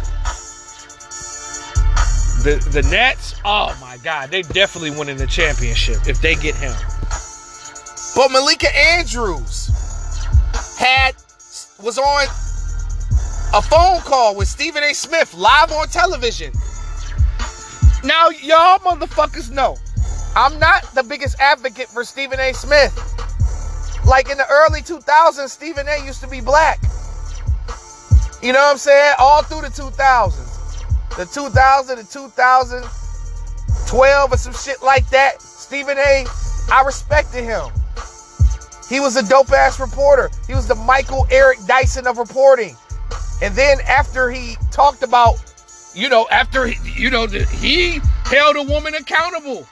the 2.47 2.71
the 2.71 2.83
Nets, 2.83 3.35
oh 3.45 3.76
my 3.81 3.99
God, 4.05 4.31
they 4.31 4.43
definitely 4.43 4.91
winning 4.91 5.17
the 5.17 5.26
championship 5.26 6.07
if 6.07 6.21
they 6.21 6.37
get 6.37 6.55
him. 6.55 6.73
But 8.15 8.31
Malika 8.31 8.75
Andrews 8.75 9.67
had 10.79 11.17
was 11.83 11.99
on 11.99 12.26
a 13.53 13.62
phone 13.62 14.00
call 14.00 14.37
with 14.37 14.47
Stephen 14.47 14.85
A. 14.85 14.95
Smith 14.95 15.35
live 15.35 15.73
on 15.73 15.88
television. 15.88 16.53
Now, 18.05 18.29
y'all 18.29 18.79
motherfuckers 18.79 19.50
know 19.50 19.76
I'm 20.37 20.57
not 20.61 20.95
the 20.95 21.03
biggest 21.03 21.41
advocate 21.41 21.88
for 21.88 22.05
Stephen 22.05 22.38
A. 22.38 22.53
Smith. 22.53 22.95
Like 24.07 24.31
in 24.31 24.38
the 24.38 24.47
early 24.49 24.83
2000s, 24.83 25.49
Stephen 25.49 25.88
A. 25.88 26.07
used 26.07 26.21
to 26.21 26.29
be 26.29 26.41
black. 26.41 26.79
You 28.41 28.53
know 28.53 28.61
what 28.61 28.71
I'm 28.71 28.79
saying? 28.79 29.15
All 29.19 29.43
through 29.43 29.62
the 29.62 29.69
2000s 29.69 30.46
the 31.16 31.26
2000 31.26 31.99
and 31.99 32.08
2012 32.08 34.32
or 34.32 34.37
some 34.37 34.52
shit 34.52 34.82
like 34.82 35.08
that. 35.11 35.40
Stephen 35.40 35.96
A. 35.99 36.26
I 36.70 36.82
respected 36.85 37.44
him. 37.44 37.70
He 38.88 39.00
was 39.00 39.16
a 39.16 39.28
dope 39.28 39.50
ass 39.50 39.80
reporter. 39.80 40.30
He 40.46 40.54
was 40.54 40.68
the 40.68 40.75
Michael 40.75 41.26
Eric 41.30 41.58
Dyson 41.66 42.06
of 42.06 42.18
reporting. 42.18 42.76
And 43.42 43.54
then 43.54 43.78
after 43.88 44.30
he 44.30 44.56
talked 44.70 45.02
about, 45.02 45.37
you 45.94 46.08
know, 46.08 46.28
after 46.30 46.66
he, 46.66 47.02
you 47.02 47.11
know, 47.11 47.26
he 47.26 48.00
held 48.25 48.56
a 48.56 48.62
woman 48.62 48.94
accountable 48.94 49.64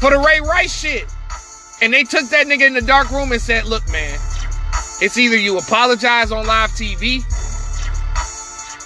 for 0.00 0.10
the 0.10 0.18
Ray 0.18 0.40
Rice 0.40 0.80
shit. 0.80 1.04
And 1.82 1.92
they 1.92 2.04
took 2.04 2.28
that 2.30 2.46
nigga 2.46 2.66
in 2.66 2.74
the 2.74 2.82
dark 2.82 3.10
room 3.10 3.32
and 3.32 3.40
said, 3.40 3.64
look, 3.64 3.86
man, 3.90 4.18
it's 5.00 5.18
either 5.18 5.36
you 5.36 5.58
apologize 5.58 6.32
on 6.32 6.46
live 6.46 6.70
TV 6.70 7.22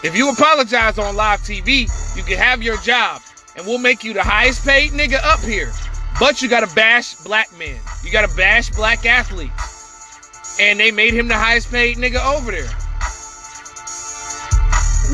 if 0.02 0.16
you 0.16 0.30
apologize 0.30 0.99
on 0.99 1.14
live 1.14 1.40
TV, 1.40 1.88
you 2.16 2.23
can 2.25 2.37
have 2.37 2.62
your 2.62 2.76
job 2.78 3.23
and 3.56 3.66
we'll 3.66 3.78
make 3.78 4.02
you 4.02 4.12
the 4.12 4.23
highest 4.23 4.66
paid 4.66 4.90
nigga 4.90 5.23
up 5.23 5.40
here. 5.40 5.71
But 6.18 6.42
you 6.42 6.49
got 6.49 6.68
to 6.68 6.75
bash 6.75 7.14
black 7.16 7.56
men. 7.59 7.80
You 8.02 8.11
got 8.11 8.28
to 8.28 8.37
bash 8.37 8.71
black 8.71 9.06
athletes. 9.06 10.59
And 10.61 10.78
they 10.78 10.90
made 10.90 11.14
him 11.14 11.28
the 11.28 11.37
highest 11.37 11.71
paid 11.71 11.97
nigga 11.97 12.25
over 12.35 12.50
there. 12.50 12.68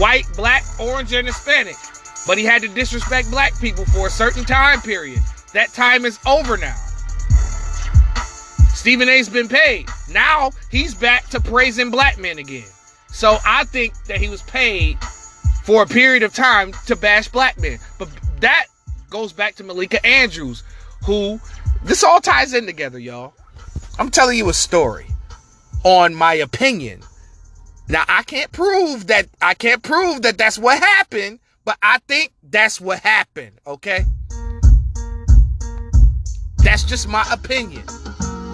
White, 0.00 0.26
black, 0.36 0.64
orange, 0.78 1.12
and 1.12 1.26
Hispanic. 1.26 1.76
But 2.26 2.38
he 2.38 2.44
had 2.44 2.62
to 2.62 2.68
disrespect 2.68 3.30
black 3.30 3.58
people 3.60 3.84
for 3.86 4.06
a 4.06 4.10
certain 4.10 4.44
time 4.44 4.80
period. 4.80 5.20
That 5.52 5.72
time 5.72 6.04
is 6.04 6.18
over 6.26 6.56
now. 6.56 6.76
Stephen 8.74 9.08
A's 9.08 9.28
been 9.28 9.48
paid. 9.48 9.88
Now 10.10 10.50
he's 10.70 10.94
back 10.94 11.26
to 11.28 11.40
praising 11.40 11.90
black 11.90 12.18
men 12.18 12.38
again. 12.38 12.68
So 13.08 13.38
I 13.44 13.64
think 13.64 13.94
that 14.04 14.18
he 14.18 14.28
was 14.28 14.42
paid 14.42 14.98
for 15.64 15.82
a 15.82 15.86
period 15.86 16.22
of 16.22 16.34
time 16.34 16.72
to 16.86 16.96
bash 16.96 17.28
black 17.28 17.58
men. 17.60 17.78
But 17.98 18.08
that 18.40 18.66
goes 19.10 19.32
back 19.32 19.54
to 19.56 19.64
Malika 19.64 20.04
Andrews, 20.06 20.62
who 21.04 21.40
this 21.84 22.04
all 22.04 22.20
ties 22.20 22.54
in 22.54 22.66
together, 22.66 22.98
y'all. 22.98 23.34
I'm 23.98 24.10
telling 24.10 24.38
you 24.38 24.48
a 24.48 24.54
story 24.54 25.06
on 25.84 26.14
my 26.14 26.34
opinion. 26.34 27.02
Now 27.88 28.04
I 28.08 28.22
can't 28.22 28.52
prove 28.52 29.06
that 29.06 29.26
I 29.40 29.54
can't 29.54 29.82
prove 29.82 30.22
that 30.22 30.38
that's 30.38 30.58
what 30.58 30.78
happened, 30.78 31.40
but 31.64 31.76
I 31.82 31.98
think 32.06 32.32
that's 32.42 32.80
what 32.80 33.00
happened, 33.00 33.52
okay? 33.66 34.04
That's 36.58 36.84
just 36.84 37.08
my 37.08 37.26
opinion. 37.32 37.82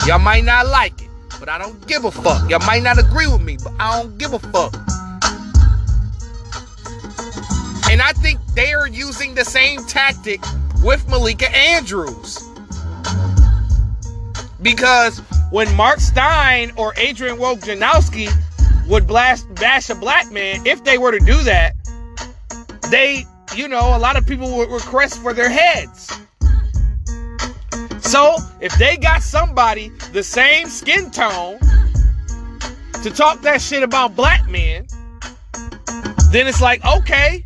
Y'all 0.07 0.19
might 0.19 0.45
not 0.45 0.67
like 0.69 1.03
it, 1.03 1.04
but 1.39 1.49
I 1.49 1.59
don't 1.59 1.87
give 1.87 2.05
a 2.05 2.11
fuck. 2.11 2.49
Y'all 2.51 2.65
might 2.67 2.83
not 2.83 2.99
agree 2.99 3.27
with 3.27 3.43
me, 3.43 3.57
but 3.63 3.73
I 3.79 4.01
don't 4.01 4.17
give 4.19 4.33
a 4.33 4.39
fuck. 4.39 4.75
And 7.91 8.03
I 8.03 8.13
think 8.13 8.41
they 8.55 8.73
are 8.73 8.89
using 8.89 9.35
the 9.35 9.45
same 9.45 9.85
tactic 9.85 10.41
with 10.83 11.09
Malika 11.09 11.51
Andrews. 11.55 12.43
Because 14.61 15.19
when 15.51 15.73
Marc 15.77 16.01
Stein 16.01 16.73
or 16.77 16.95
Adrian 16.97 17.37
Wojnarowski 17.37 18.31
would 18.89 19.07
blast 19.07 19.53
bash 19.55 19.91
a 19.91 19.95
black 19.95 20.33
man, 20.33 20.67
if 20.67 20.83
they 20.85 20.99
were 20.99 21.13
to 21.13 21.25
do 21.25 21.43
that, 21.43 21.75
they, 22.91 23.25
you 23.55 23.69
know, 23.69 23.97
a 23.97 23.99
lot 23.99 24.17
of 24.17 24.27
people 24.27 24.57
would 24.57 24.71
request 24.71 25.23
for 25.23 25.33
their 25.33 25.51
heads. 25.51 26.19
So 28.15 28.37
if 28.61 28.73
they 28.79 28.97
got 28.97 29.25
somebody 29.25 29.89
the 30.13 30.23
same 30.23 30.69
skin 30.69 31.11
tone 31.11 31.59
to 33.03 33.11
talk 33.11 33.41
that 33.43 33.61
shit 33.61 33.83
about 33.83 34.15
black 34.15 34.49
men, 34.49 34.87
then 36.31 36.47
it's 36.47 36.61
like, 36.61 36.85
okay, 36.85 37.45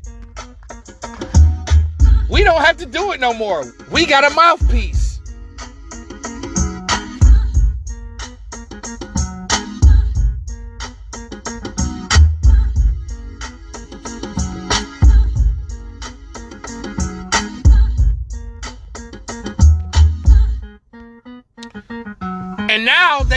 we 2.28 2.44
don't 2.44 2.60
have 2.60 2.76
to 2.76 2.84
do 2.84 3.12
it 3.12 3.18
no 3.18 3.32
more. 3.32 3.64
We 3.90 4.04
got 4.04 4.30
a 4.30 4.34
mouthpiece. 4.34 5.07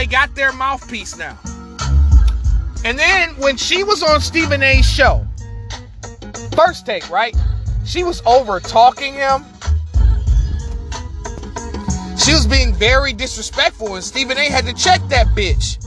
They 0.02 0.06
got 0.06 0.34
their 0.34 0.50
mouthpiece 0.50 1.16
now. 1.16 1.38
And 2.84 2.98
then 2.98 3.28
when 3.36 3.56
she 3.56 3.84
was 3.84 4.02
on 4.02 4.20
Stephen 4.20 4.60
A's 4.60 4.84
show, 4.84 5.24
first 6.56 6.84
take, 6.84 7.08
right? 7.08 7.36
She 7.84 8.02
was 8.02 8.20
over 8.26 8.58
talking 8.58 9.14
him. 9.14 9.44
She 12.18 12.32
was 12.32 12.48
being 12.50 12.74
very 12.74 13.12
disrespectful, 13.12 13.94
and 13.94 14.02
Stephen 14.02 14.38
A 14.38 14.50
had 14.50 14.66
to 14.66 14.74
check 14.74 15.00
that 15.08 15.28
bitch. 15.36 15.78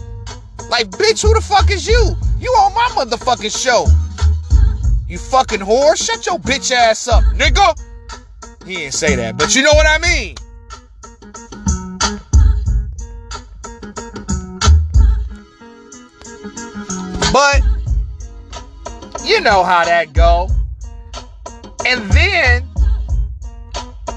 Like, 0.69 0.89
bitch, 0.91 1.21
who 1.21 1.34
the 1.34 1.41
fuck 1.41 1.69
is 1.69 1.86
you? 1.86 2.15
You 2.39 2.51
on 2.51 2.73
my 2.73 3.04
motherfucking 3.04 3.51
show. 3.51 3.86
You 5.10 5.17
fucking 5.17 5.60
whore. 5.60 5.97
Shut 5.97 6.25
your 6.25 6.39
bitch 6.39 6.71
ass 6.71 7.10
up, 7.10 7.21
nigga. 7.34 7.78
He 8.65 8.75
didn't 8.75 8.93
say 8.93 9.17
that, 9.17 9.36
but 9.36 9.54
you 9.54 9.62
know 9.62 9.73
what 9.73 9.86
I 9.86 9.97
mean. 9.97 10.38
But 17.36 17.63
you 19.26 19.41
know 19.41 19.65
how 19.65 19.84
that 19.84 20.13
go. 20.13 20.48
And 21.86 22.10
then, 22.12 22.63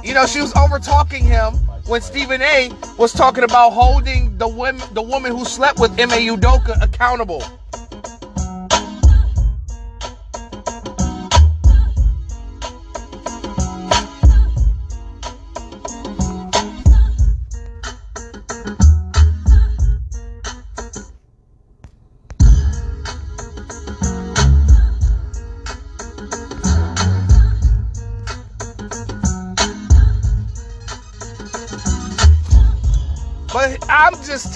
you 0.04 0.14
know, 0.14 0.24
she 0.24 0.40
was 0.40 0.54
over 0.54 0.78
talking 0.78 1.24
him 1.24 1.54
when 1.88 2.00
Stephen 2.00 2.40
A 2.40 2.70
was 2.96 3.12
talking 3.12 3.42
about 3.42 3.70
holding 3.70 4.38
the 4.38 4.46
women, 4.46 4.86
the 4.94 5.02
woman 5.02 5.36
who 5.36 5.44
slept 5.44 5.80
with 5.80 5.98
Ime 5.98 6.10
Udoka 6.10 6.80
accountable. 6.80 7.42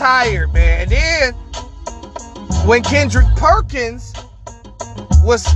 Tired, 0.03 0.53
man. 0.53 0.81
And 0.81 0.91
then 0.91 1.33
when 2.67 2.83
Kendrick 2.83 3.27
Perkins 3.37 4.13
was, 5.23 5.47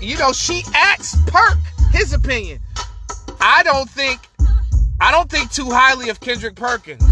you 0.00 0.16
know, 0.16 0.32
she 0.32 0.62
asked 0.76 1.26
Perk 1.26 1.58
his 1.90 2.12
opinion. 2.12 2.60
I 3.40 3.64
don't 3.64 3.90
think, 3.90 4.20
I 5.00 5.10
don't 5.10 5.28
think 5.28 5.50
too 5.50 5.68
highly 5.68 6.08
of 6.08 6.20
Kendrick 6.20 6.54
Perkins. 6.54 7.02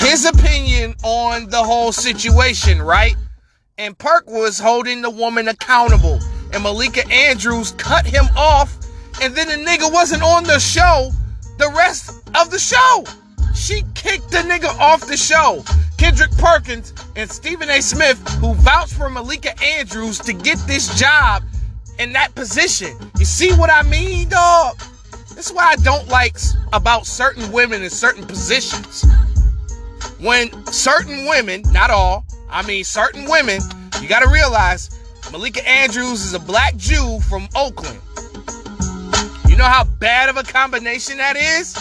His 0.00 0.24
opinion 0.24 0.94
on 1.04 1.50
the 1.50 1.62
whole 1.62 1.92
situation, 1.92 2.80
right? 2.80 3.16
and 3.82 3.98
Perk 3.98 4.28
was 4.28 4.60
holding 4.60 5.02
the 5.02 5.10
woman 5.10 5.48
accountable. 5.48 6.20
And 6.52 6.62
Malika 6.62 7.06
Andrews 7.10 7.72
cut 7.72 8.06
him 8.06 8.24
off, 8.36 8.76
and 9.20 9.34
then 9.34 9.48
the 9.48 9.70
nigga 9.70 9.92
wasn't 9.92 10.22
on 10.22 10.44
the 10.44 10.58
show 10.58 11.10
the 11.58 11.72
rest 11.76 12.22
of 12.34 12.50
the 12.50 12.58
show. 12.58 13.04
She 13.54 13.82
kicked 13.94 14.30
the 14.30 14.38
nigga 14.38 14.76
off 14.80 15.06
the 15.06 15.16
show. 15.16 15.64
Kendrick 15.96 16.32
Perkins 16.32 16.92
and 17.14 17.30
Stephen 17.30 17.70
A. 17.70 17.80
Smith, 17.80 18.18
who 18.40 18.54
vouched 18.54 18.94
for 18.94 19.08
Malika 19.08 19.52
Andrews 19.62 20.18
to 20.20 20.32
get 20.32 20.58
this 20.66 20.98
job 20.98 21.44
in 21.98 22.12
that 22.14 22.34
position. 22.34 22.96
You 23.18 23.24
see 23.24 23.52
what 23.52 23.70
I 23.70 23.82
mean, 23.82 24.28
dog? 24.28 24.78
That's 25.34 25.52
why 25.52 25.66
I 25.66 25.76
don't 25.76 26.08
like 26.08 26.36
about 26.72 27.06
certain 27.06 27.52
women 27.52 27.82
in 27.82 27.90
certain 27.90 28.26
positions. 28.26 29.04
When 30.18 30.66
certain 30.66 31.26
women, 31.26 31.62
not 31.70 31.90
all, 31.90 32.24
I 32.50 32.66
mean, 32.66 32.82
certain 32.82 33.28
women, 33.30 33.60
you 34.00 34.08
got 34.08 34.20
to 34.20 34.28
realize 34.28 34.91
Malika 35.32 35.66
Andrews 35.66 36.26
is 36.26 36.34
a 36.34 36.38
black 36.38 36.76
Jew 36.76 37.18
from 37.20 37.48
Oakland. 37.56 37.98
You 39.48 39.56
know 39.56 39.64
how 39.64 39.84
bad 39.98 40.28
of 40.28 40.36
a 40.36 40.42
combination 40.42 41.16
that 41.16 41.36
is? 41.36 41.74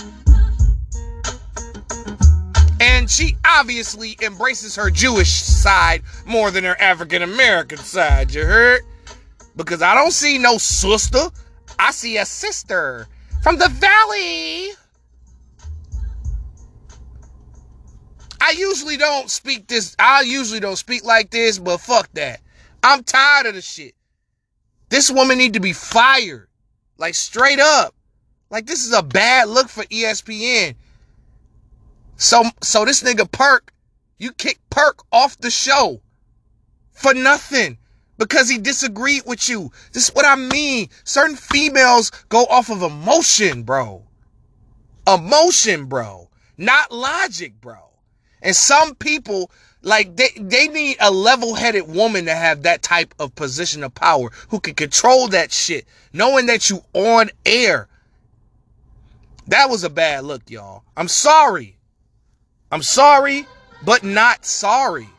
And 2.80 3.12
she 3.12 3.36
obviously 3.46 4.16
embraces 4.22 4.78
her 4.78 4.90
Jewish 4.90 5.32
side 5.32 6.02
more 6.26 6.50
than 6.50 6.64
her 6.64 6.80
African 6.80 7.24
American 7.24 7.78
side, 7.80 8.34
you 8.34 8.46
heard? 8.46 8.84
Because 9.58 9.82
I 9.82 9.96
don't 9.96 10.14
see 10.14 10.38
no 10.38 10.58
sister, 10.58 11.20
I 11.78 11.92
see 11.92 12.16
a 12.18 12.26
sister 12.26 13.06
from 13.44 13.58
the 13.58 13.68
valley. 13.68 14.70
I 18.40 18.52
usually 18.58 18.96
don't 18.96 19.30
speak 19.30 19.68
this. 19.68 19.94
I 20.00 20.22
usually 20.22 20.62
don't 20.62 20.78
speak 20.78 21.04
like 21.04 21.32
this, 21.32 21.60
but 21.60 21.80
fuck 21.80 22.10
that. 22.14 22.40
I'm 22.84 23.04
tired 23.04 23.48
of 23.48 23.56
the 23.56 23.62
shit. 23.62 23.96
This 24.90 25.12
woman 25.12 25.38
need 25.38 25.54
to 25.54 25.60
be 25.60 25.74
fired. 25.74 26.48
Like 26.98 27.16
straight 27.16 27.60
up. 27.60 27.96
Like 28.50 28.66
this 28.66 28.86
is 28.86 28.94
a 28.94 29.04
bad 29.04 29.48
look 29.48 29.70
for 29.70 29.84
ESPN. 29.86 30.76
So 32.18 32.44
so 32.62 32.86
this 32.86 33.02
nigga 33.02 33.32
Perk, 33.32 33.74
you 34.18 34.32
kick 34.34 34.60
Perk 34.70 35.04
off 35.12 35.38
the 35.38 35.50
show 35.50 36.02
for 36.92 37.14
nothing 37.14 37.78
because 38.18 38.50
he 38.50 38.60
disagreed 38.60 39.24
with 39.26 39.50
you. 39.50 39.72
This 39.94 40.10
is 40.10 40.16
what 40.16 40.26
I 40.26 40.36
mean. 40.36 40.90
Certain 41.04 41.36
females 41.36 42.12
go 42.30 42.44
off 42.46 42.70
of 42.70 42.84
emotion, 42.84 43.64
bro. 43.64 44.04
Emotion, 45.08 45.86
bro. 45.86 46.30
Not 46.58 46.92
logic, 46.92 47.60
bro. 47.60 47.80
And 48.44 48.56
some 48.56 48.94
people, 48.96 49.50
like, 49.82 50.16
they, 50.16 50.30
they 50.38 50.68
need 50.68 50.98
a 51.00 51.12
level 51.12 51.56
headed 51.56 51.88
woman 51.88 52.26
to 52.26 52.36
have 52.36 52.64
that 52.64 52.82
type 52.82 53.14
of 53.20 53.36
position 53.36 53.84
of 53.84 53.96
power 53.96 54.30
who 54.50 54.60
can 54.60 54.76
control 54.76 55.28
that 55.30 55.52
shit, 55.52 55.86
knowing 56.14 56.46
that 56.48 56.70
you 56.70 56.84
on 56.94 57.30
air. 57.46 57.88
That 59.48 59.70
was 59.70 59.84
a 59.84 59.90
bad 59.90 60.24
look, 60.24 60.50
y'all. 60.50 60.84
I'm 60.96 61.08
sorry. 61.08 61.78
I'm 62.72 62.84
sorry, 62.84 63.48
but 63.84 64.04
not 64.04 64.46
sorry. 64.46 65.10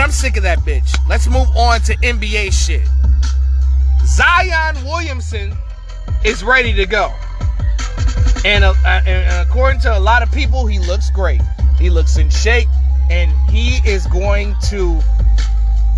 But 0.00 0.04
I'm 0.04 0.12
sick 0.12 0.38
of 0.38 0.44
that 0.44 0.60
bitch. 0.60 0.96
Let's 1.10 1.26
move 1.28 1.54
on 1.54 1.82
to 1.82 1.94
NBA 1.98 2.54
shit. 2.54 2.88
Zion 4.06 4.82
Williamson 4.82 5.52
is 6.24 6.42
ready 6.42 6.72
to 6.72 6.86
go. 6.86 7.12
And, 8.46 8.64
uh, 8.64 8.72
and 8.86 9.46
according 9.46 9.82
to 9.82 9.94
a 9.94 10.00
lot 10.00 10.22
of 10.22 10.32
people, 10.32 10.66
he 10.66 10.78
looks 10.78 11.10
great. 11.10 11.42
He 11.78 11.90
looks 11.90 12.16
in 12.16 12.30
shape, 12.30 12.68
and 13.10 13.30
he 13.50 13.86
is 13.86 14.06
going 14.06 14.54
to 14.70 15.02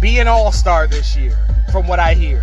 be 0.01 0.19
an 0.19 0.27
all 0.27 0.51
star 0.51 0.89
this 0.89 1.17
year, 1.17 1.39
from 1.71 1.87
what 1.87 2.01
I 2.01 2.15
hear. 2.15 2.43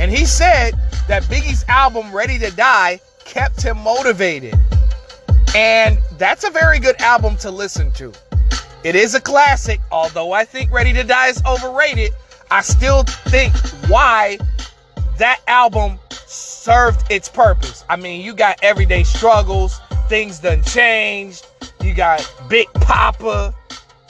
And 0.00 0.10
he 0.10 0.26
said 0.26 0.72
that 1.06 1.22
Biggie's 1.30 1.64
album, 1.68 2.10
Ready 2.12 2.40
to 2.40 2.50
Die, 2.50 2.98
kept 3.24 3.62
him 3.62 3.78
motivated. 3.78 4.58
And 5.54 5.98
that's 6.18 6.42
a 6.42 6.50
very 6.50 6.80
good 6.80 7.00
album 7.00 7.36
to 7.36 7.52
listen 7.52 7.92
to. 7.92 8.12
It 8.84 8.94
is 8.94 9.14
a 9.14 9.20
classic, 9.20 9.80
although 9.90 10.32
I 10.32 10.44
think 10.44 10.70
Ready 10.70 10.92
to 10.92 11.02
Die 11.02 11.28
is 11.28 11.42
overrated. 11.44 12.12
I 12.50 12.62
still 12.62 13.02
think 13.02 13.54
why 13.88 14.38
that 15.18 15.40
album 15.48 15.98
served 16.10 17.10
its 17.10 17.28
purpose. 17.28 17.84
I 17.88 17.96
mean, 17.96 18.24
you 18.24 18.34
got 18.34 18.58
everyday 18.62 19.02
struggles, 19.02 19.80
things 20.08 20.38
done 20.38 20.62
changed. 20.62 21.46
You 21.82 21.92
got 21.92 22.30
Big 22.48 22.68
Poppa, 22.74 23.54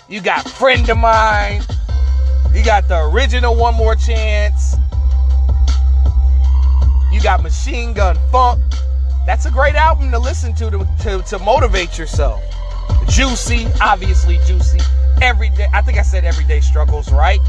you 0.08 0.20
got 0.20 0.48
Friend 0.48 0.88
of 0.88 0.98
Mine, 0.98 1.62
you 2.52 2.62
got 2.62 2.88
the 2.88 3.08
original 3.12 3.56
One 3.56 3.74
More 3.74 3.94
Chance, 3.94 4.76
you 7.10 7.22
got 7.22 7.42
Machine 7.42 7.94
Gun 7.94 8.18
Funk. 8.30 8.62
That's 9.24 9.46
a 9.46 9.50
great 9.50 9.74
album 9.74 10.10
to 10.10 10.18
listen 10.18 10.54
to 10.56 10.70
to, 10.70 10.88
to, 11.00 11.22
to 11.22 11.38
motivate 11.38 11.98
yourself. 11.98 12.42
Juicy, 13.08 13.66
obviously 13.80 14.38
juicy. 14.46 14.80
Every 15.20 15.50
day, 15.50 15.66
I 15.72 15.82
think 15.82 15.98
I 15.98 16.02
said 16.02 16.24
everyday 16.24 16.60
struggles, 16.60 17.10
right? 17.10 17.40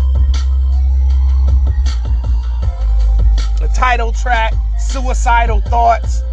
The 3.60 3.70
title 3.76 4.12
track, 4.12 4.54
Suicidal 4.80 5.62
Thoughts. 5.62 6.24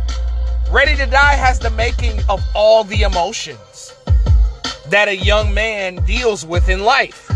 Ready 0.70 0.96
to 0.96 1.06
Die 1.06 1.34
has 1.34 1.58
the 1.58 1.70
making 1.70 2.20
of 2.28 2.42
all 2.54 2.84
the 2.84 3.02
emotions 3.02 3.92
that 4.90 5.08
a 5.08 5.16
young 5.16 5.52
man 5.52 5.96
deals 6.04 6.46
with 6.46 6.68
in 6.68 6.82
life. 6.84 7.28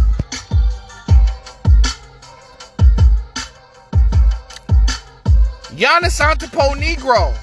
Giannis 5.80 6.20
Antetokounmpo 6.20 6.76
Negro 6.76 7.34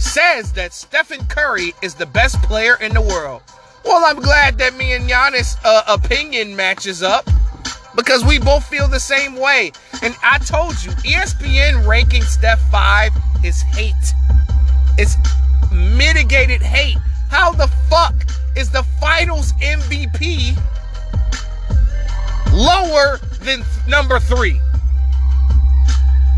says 0.00 0.52
that 0.54 0.72
Stephen 0.72 1.24
Curry 1.26 1.72
is 1.82 1.94
the 1.94 2.06
best 2.06 2.42
player 2.42 2.76
in 2.80 2.92
the 2.92 3.00
world. 3.00 3.42
Well, 3.84 4.04
I'm 4.04 4.20
glad 4.20 4.58
that 4.58 4.76
me 4.76 4.94
and 4.94 5.08
Giannis' 5.08 5.56
uh, 5.64 5.82
opinion 5.88 6.56
matches 6.56 7.02
up 7.02 7.28
because 7.94 8.24
we 8.24 8.38
both 8.38 8.66
feel 8.66 8.88
the 8.88 9.00
same 9.00 9.36
way. 9.36 9.72
And 10.02 10.16
I 10.22 10.38
told 10.38 10.82
you, 10.82 10.90
ESPN 10.90 11.86
ranking 11.86 12.22
Steph 12.22 12.60
5 12.70 13.12
is 13.44 13.60
hate. 13.62 13.94
It's 14.96 15.16
mitigated 15.72 16.62
hate. 16.62 16.98
How 17.30 17.52
the 17.52 17.66
fuck 17.90 18.14
is 18.56 18.70
the 18.70 18.84
finals 19.00 19.52
MVP 19.54 20.56
lower 22.52 23.18
than 23.42 23.64
number 23.86 24.18
three? 24.18 24.60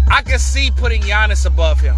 I 0.09 0.23
can 0.23 0.39
see 0.39 0.71
putting 0.71 1.03
Giannis 1.03 1.47
above 1.47 1.81
him. 1.81 1.97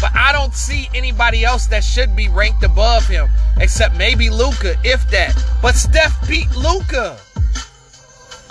But 0.00 0.14
I 0.14 0.32
don't 0.32 0.54
see 0.54 0.88
anybody 0.94 1.44
else 1.44 1.66
that 1.68 1.82
should 1.82 2.14
be 2.14 2.28
ranked 2.28 2.62
above 2.62 3.06
him, 3.06 3.28
except 3.58 3.96
maybe 3.96 4.30
Luka, 4.30 4.76
if 4.84 5.08
that. 5.10 5.34
But 5.60 5.74
Steph 5.74 6.28
beat 6.28 6.48
Luka. 6.56 7.18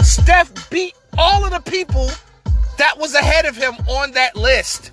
Steph 0.04 0.70
beat 0.70 0.94
all 1.18 1.46
of 1.46 1.52
the 1.52 1.72
people 1.72 2.10
that 2.78 2.98
was 2.98 3.16
ahead 3.16 3.46
of 3.46 3.56
him 3.56 3.76
on 3.88 4.12
that 4.12 4.36
list. 4.36 4.92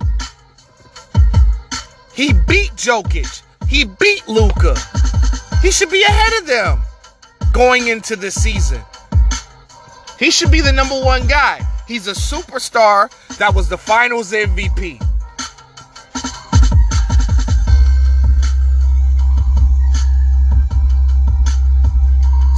He 2.13 2.31
beat 2.31 2.71
Jokic. 2.75 3.41
He 3.67 3.85
beat 3.85 4.25
Luka. 4.27 4.75
He 5.61 5.71
should 5.71 5.89
be 5.89 6.03
ahead 6.03 6.41
of 6.41 6.47
them 6.47 6.79
going 7.51 7.87
into 7.87 8.15
the 8.15 8.31
season. 8.31 8.81
He 10.17 10.31
should 10.31 10.51
be 10.51 10.61
the 10.61 10.71
number 10.71 10.99
one 11.01 11.27
guy. 11.27 11.59
He's 11.87 12.07
a 12.07 12.13
superstar 12.13 13.09
that 13.37 13.53
was 13.53 13.69
the 13.69 13.77
finals 13.77 14.31
MVP. 14.31 15.01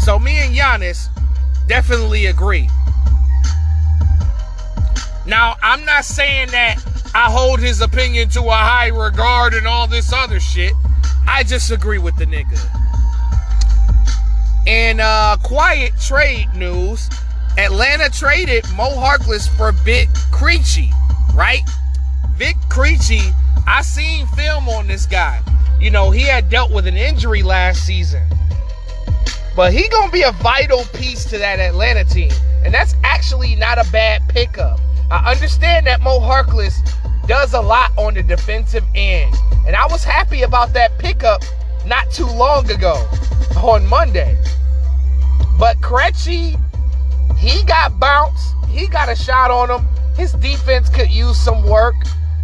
So 0.03 0.17
me 0.17 0.37
and 0.37 0.55
Giannis 0.55 1.09
definitely 1.67 2.27
agree. 2.27 2.69
Now, 5.25 5.57
I'm 5.61 5.83
not 5.83 6.05
saying 6.05 6.51
that 6.51 6.77
I 7.13 7.29
hold 7.29 7.59
his 7.59 7.81
opinion 7.81 8.29
to 8.29 8.43
a 8.43 8.51
high 8.51 8.87
regard 8.87 9.53
and 9.53 9.67
all 9.67 9.85
this 9.85 10.13
other 10.13 10.39
shit. 10.39 10.71
I 11.27 11.43
just 11.43 11.71
agree 11.71 11.97
with 11.97 12.15
the 12.15 12.25
nigga. 12.25 12.57
And 14.65 15.01
uh, 15.01 15.35
quiet 15.43 15.91
trade 15.99 16.47
news, 16.55 17.09
Atlanta 17.57 18.09
traded 18.09 18.63
Moe 18.75 18.95
Harkless 18.95 19.49
for 19.57 19.71
Vit 19.71 20.07
Krejci, 20.31 20.91
right? 21.33 21.63
Vit 22.35 22.55
Krejci, 22.69 23.33
I 23.65 23.81
seen 23.81 24.27
film 24.27 24.69
on 24.69 24.87
this 24.87 25.07
guy. 25.07 25.41
You 25.79 25.89
know, 25.89 26.11
he 26.11 26.21
had 26.21 26.49
dealt 26.49 26.71
with 26.71 26.85
an 26.85 26.95
injury 26.95 27.41
last 27.41 27.83
season. 27.83 28.21
But 29.55 29.73
he 29.73 29.89
gonna 29.89 30.11
be 30.11 30.21
a 30.21 30.31
vital 30.33 30.83
piece 30.93 31.25
to 31.25 31.39
that 31.39 31.59
Atlanta 31.59 32.03
team. 32.03 32.31
And 32.63 32.71
that's 32.71 32.95
actually 33.03 33.55
not 33.55 33.79
a 33.79 33.91
bad 33.91 34.21
pickup. 34.29 34.79
I 35.09 35.31
understand 35.31 35.87
that 35.87 36.01
Moe 36.01 36.19
Harkless 36.19 36.75
does 37.27 37.53
a 37.53 37.61
lot 37.61 37.91
on 37.97 38.13
the 38.13 38.21
defensive 38.21 38.83
end. 38.93 39.35
And 39.65 39.75
I 39.75 39.87
was 39.87 40.03
happy 40.03 40.43
about 40.43 40.73
that 40.73 40.97
pickup 40.99 41.41
not 41.87 42.11
too 42.11 42.27
long 42.27 42.69
ago 42.69 42.93
on 43.55 43.87
Monday. 43.87 44.37
But 45.57 45.77
Krejci, 45.81 46.61
he 47.37 47.63
got 47.63 47.99
bounced. 47.99 48.55
He 48.67 48.87
got 48.87 49.09
a 49.09 49.15
shot 49.15 49.51
on 49.51 49.69
him. 49.69 49.87
His 50.15 50.33
defense 50.33 50.89
could 50.89 51.09
use 51.09 51.39
some 51.39 51.63
work. 51.63 51.95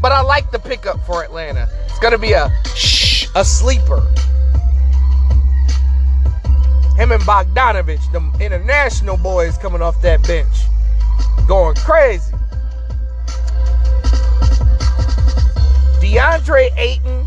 But 0.02 0.12
I 0.12 0.22
like 0.22 0.52
the 0.52 0.60
pickup 0.60 1.06
for 1.06 1.24
Atlanta. 1.24 1.70
It's 1.86 2.00
going 2.00 2.12
to 2.12 2.18
be 2.18 2.34
a 2.34 2.52
shh, 2.76 3.28
a 3.36 3.46
sleeper. 3.46 4.02
Him 6.98 7.12
and 7.12 7.24
Bogdanovich, 7.24 8.12
the 8.12 8.44
international 8.44 9.18
boys 9.18 9.58
coming 9.58 9.82
off 9.82 10.00
that 10.02 10.22
bench, 10.28 10.54
going 11.48 11.76
crazy. 11.78 12.34
DeAndre 16.00 16.70
Ayton 16.78 17.26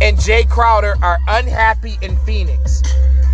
and 0.00 0.16
Jae 0.16 0.48
Crowder 0.48 0.96
are 1.02 1.18
unhappy 1.28 1.98
in 2.02 2.16
Phoenix. 2.18 2.82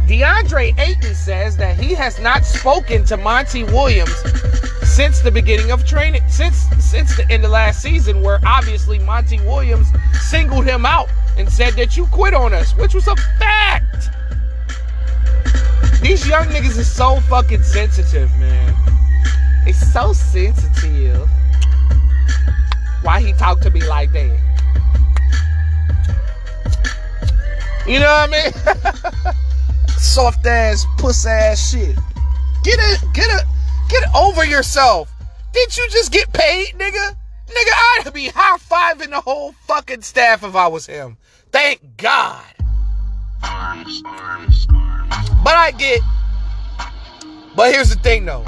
DeAndre 0.06 0.78
Ayton 0.78 1.14
says 1.14 1.56
that 1.56 1.78
he 1.78 1.94
has 1.94 2.20
not 2.20 2.44
spoken 2.44 3.04
to 3.06 3.16
Monty 3.16 3.64
Williams 3.64 4.14
since 4.86 5.20
the 5.20 5.30
beginning 5.30 5.70
of 5.70 5.86
training, 5.86 6.22
since 6.28 6.56
since 6.78 7.16
the 7.16 7.26
end 7.30 7.44
of 7.44 7.50
last 7.50 7.80
season, 7.80 8.20
where 8.20 8.38
obviously 8.44 8.98
Monty 8.98 9.40
Williams 9.40 9.88
singled 10.20 10.66
him 10.66 10.84
out 10.84 11.08
and 11.38 11.50
said 11.50 11.72
that 11.74 11.96
you 11.96 12.04
quit 12.06 12.34
on 12.34 12.52
us, 12.52 12.76
which 12.76 12.94
was 12.94 13.08
a 13.08 13.16
fact. 13.38 14.10
These 16.02 16.28
young 16.28 16.44
niggas 16.48 16.78
is 16.78 16.90
so 16.90 17.18
fucking 17.22 17.62
sensitive, 17.62 18.30
man. 18.38 18.74
It's 19.66 19.90
so 19.90 20.12
sensitive. 20.12 21.26
Why 23.00 23.20
he 23.20 23.32
talk 23.32 23.60
to 23.62 23.70
me 23.70 23.82
like 23.86 24.12
that? 24.12 24.38
You 27.86 28.00
know 28.00 28.06
what 28.06 28.30
I 28.30 29.32
mean? 29.32 29.34
Soft 30.04 30.46
ass, 30.46 30.84
puss 30.98 31.26
ass 31.26 31.70
shit. 31.70 31.96
Get 32.62 32.78
it, 32.78 33.00
get 33.14 33.26
it, 33.30 33.46
get 33.88 34.04
over 34.14 34.44
yourself. 34.44 35.10
Did 35.52 35.76
you 35.76 35.88
just 35.90 36.12
get 36.12 36.32
paid, 36.32 36.74
nigga? 36.74 37.16
Nigga, 37.48 38.06
I'd 38.06 38.12
be 38.12 38.28
high 38.28 38.58
fiving 38.58 39.10
the 39.10 39.20
whole 39.20 39.52
fucking 39.66 40.02
staff 40.02 40.44
if 40.44 40.54
I 40.54 40.66
was 40.68 40.86
him. 40.86 41.16
Thank 41.52 41.96
God. 41.96 42.44
But 45.42 45.54
I 45.54 45.72
get 45.76 46.00
But 47.56 47.72
here's 47.72 47.90
the 47.90 47.98
thing 48.02 48.24
though. 48.24 48.44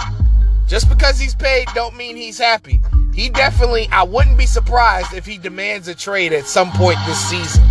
Just 0.67 0.89
because 0.89 1.19
he's 1.19 1.35
paid 1.35 1.69
don't 1.75 1.97
mean 1.97 2.17
he's 2.17 2.39
happy. 2.39 2.81
He 3.15 3.29
definitely 3.29 3.89
I 3.93 4.03
wouldn't 4.03 4.39
be 4.39 4.47
surprised 4.47 5.15
if 5.15 5.25
he 5.25 5.39
demands 5.39 5.89
a 5.89 5.95
trade 5.95 6.33
at 6.33 6.47
some 6.47 6.71
point 6.73 6.99
this 7.07 7.19
season. 7.29 7.65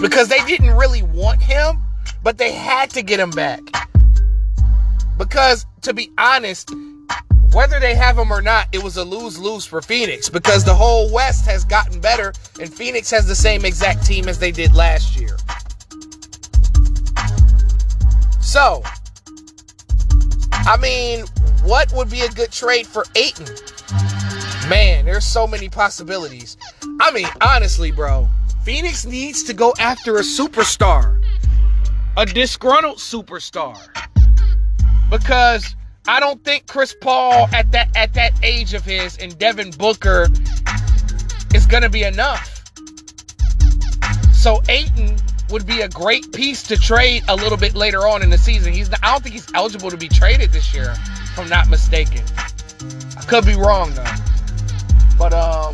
Because 0.00 0.28
they 0.28 0.44
didn't 0.44 0.76
really 0.76 1.02
want 1.02 1.42
him, 1.42 1.78
but 2.22 2.38
they 2.38 2.52
had 2.52 2.90
to 2.90 3.02
get 3.02 3.18
him 3.18 3.30
back. 3.30 3.60
Because 5.16 5.66
to 5.82 5.92
be 5.92 6.10
honest, 6.16 6.70
whether 7.52 7.80
they 7.80 7.94
have 7.94 8.18
him 8.18 8.30
or 8.30 8.42
not, 8.42 8.66
it 8.72 8.82
was 8.82 8.96
a 8.96 9.04
lose 9.04 9.38
lose 9.38 9.64
for 9.64 9.80
Phoenix 9.80 10.28
because 10.28 10.64
the 10.64 10.74
whole 10.74 11.12
West 11.12 11.46
has 11.46 11.64
gotten 11.64 12.00
better 12.00 12.32
and 12.60 12.72
Phoenix 12.72 13.10
has 13.10 13.26
the 13.26 13.34
same 13.34 13.64
exact 13.64 14.04
team 14.04 14.28
as 14.28 14.38
they 14.38 14.52
did 14.52 14.74
last 14.74 15.18
year. 15.18 15.36
So, 18.40 18.82
I 20.52 20.76
mean, 20.80 21.24
what 21.64 21.92
would 21.92 22.10
be 22.10 22.20
a 22.22 22.28
good 22.28 22.52
trade 22.52 22.86
for 22.86 23.04
Ayton? 23.14 23.46
Man, 24.68 25.06
there's 25.06 25.24
so 25.24 25.46
many 25.46 25.68
possibilities. 25.68 26.56
I 27.00 27.10
mean, 27.10 27.28
honestly, 27.40 27.90
bro, 27.90 28.28
Phoenix 28.68 29.06
needs 29.06 29.44
to 29.44 29.54
go 29.54 29.72
after 29.78 30.18
a 30.18 30.20
superstar, 30.20 31.24
a 32.18 32.26
disgruntled 32.26 32.98
superstar, 32.98 33.78
because 35.10 35.74
I 36.06 36.20
don't 36.20 36.44
think 36.44 36.66
Chris 36.66 36.94
Paul 37.00 37.48
at 37.54 37.72
that 37.72 37.88
at 37.96 38.12
that 38.12 38.32
age 38.42 38.74
of 38.74 38.84
his 38.84 39.16
and 39.16 39.38
Devin 39.38 39.70
Booker 39.70 40.26
is 41.54 41.64
gonna 41.64 41.88
be 41.88 42.02
enough. 42.02 42.62
So 44.34 44.62
Ayton 44.68 45.16
would 45.48 45.64
be 45.64 45.80
a 45.80 45.88
great 45.88 46.30
piece 46.34 46.62
to 46.64 46.76
trade 46.76 47.22
a 47.26 47.36
little 47.36 47.56
bit 47.56 47.74
later 47.74 48.06
on 48.06 48.22
in 48.22 48.28
the 48.28 48.36
season. 48.36 48.74
He's 48.74 48.90
not, 48.90 49.00
I 49.02 49.12
don't 49.12 49.22
think 49.22 49.32
he's 49.32 49.50
eligible 49.54 49.88
to 49.88 49.96
be 49.96 50.10
traded 50.10 50.52
this 50.52 50.74
year, 50.74 50.94
if 50.94 51.38
I'm 51.38 51.48
not 51.48 51.70
mistaken. 51.70 52.22
I 53.16 53.22
could 53.22 53.46
be 53.46 53.54
wrong 53.54 53.94
though. 53.94 54.04
But 55.16 55.32
um 55.32 55.72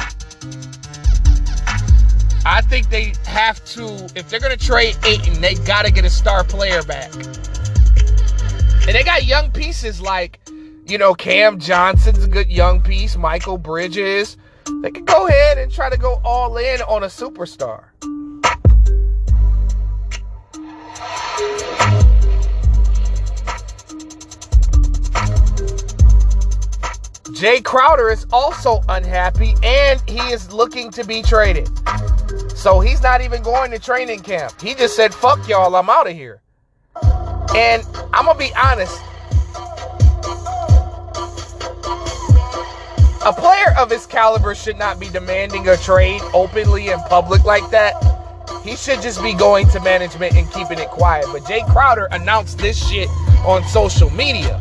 I 2.47 2.61
think 2.61 2.91
they 2.91 3.15
have 3.25 3.65
to 3.67 3.85
if 4.15 4.29
they're 4.29 4.41
gonna 4.41 4.57
trade 4.57 4.97
Ayton, 5.05 5.41
they 5.41 5.55
gotta 5.55 5.91
get 5.91 6.05
a 6.05 6.11
star 6.11 6.45
player 6.45 6.83
back. 6.83 7.15
And 8.87 8.95
they 8.95 9.03
got 9.03 9.25
young 9.25 9.51
pieces 9.51 10.01
like, 10.01 10.41
you 10.87 10.99
know, 10.99 11.15
Cam 11.15 11.59
Johnson's 11.59 12.23
a 12.23 12.29
good 12.29 12.51
young 12.51 12.83
piece, 12.83 13.17
Mikal 13.17 13.63
Bridges. 13.63 14.37
They 14.83 14.91
could 14.91 15.07
go 15.07 15.27
ahead 15.27 15.57
and 15.57 15.73
try 15.73 15.89
to 15.89 15.97
go 15.97 16.21
all 16.23 16.59
in 16.59 16.83
on 16.83 17.03
a 17.03 17.07
superstar. 17.07 17.85
Jae 27.35 27.65
Crowder 27.65 28.11
is 28.11 28.27
also 28.33 28.83
unhappy 28.89 29.55
and 29.63 30.01
he 30.07 30.19
is 30.31 30.53
looking 30.53 30.91
to 30.91 31.05
be 31.05 31.23
traded. 31.23 31.69
So 32.65 32.81
he's 32.81 33.03
not 33.03 33.21
even 33.21 33.43
going 33.43 33.73
to 33.73 33.79
training 33.79 34.21
camp. 34.21 34.59
He 34.59 34.73
just 34.73 34.97
said, 34.97 35.13
fuck 35.13 35.47
y'all, 35.47 35.77
I'm 35.77 35.91
out 35.91 36.09
of 36.09 36.15
here. 36.15 36.41
And 37.55 37.87
I'm 38.11 38.25
going 38.25 38.39
to 38.39 38.43
be 38.43 38.55
honest. 38.55 38.99
A 43.23 43.35
player 43.35 43.75
of 43.77 43.91
his 43.91 44.07
caliber 44.07 44.55
should 44.55 44.79
not 44.79 44.99
be 44.99 45.11
demanding 45.11 45.69
a 45.69 45.77
trade 45.77 46.23
openly 46.33 46.89
in 46.89 46.99
public 47.01 47.45
like 47.45 47.69
that. 47.69 47.93
He 48.65 48.77
should 48.77 49.03
just 49.03 49.23
be 49.23 49.35
going 49.35 49.69
to 49.69 49.81
management 49.81 50.35
and 50.35 50.51
keeping 50.51 50.79
it 50.79 50.89
quiet. 50.89 51.27
But 51.35 51.43
Jae 51.43 51.71
Crowder 51.71 52.09
announced 52.13 52.57
this 52.57 52.83
shit 52.89 53.11
on 53.45 53.63
social 53.65 54.09
media. 54.09 54.57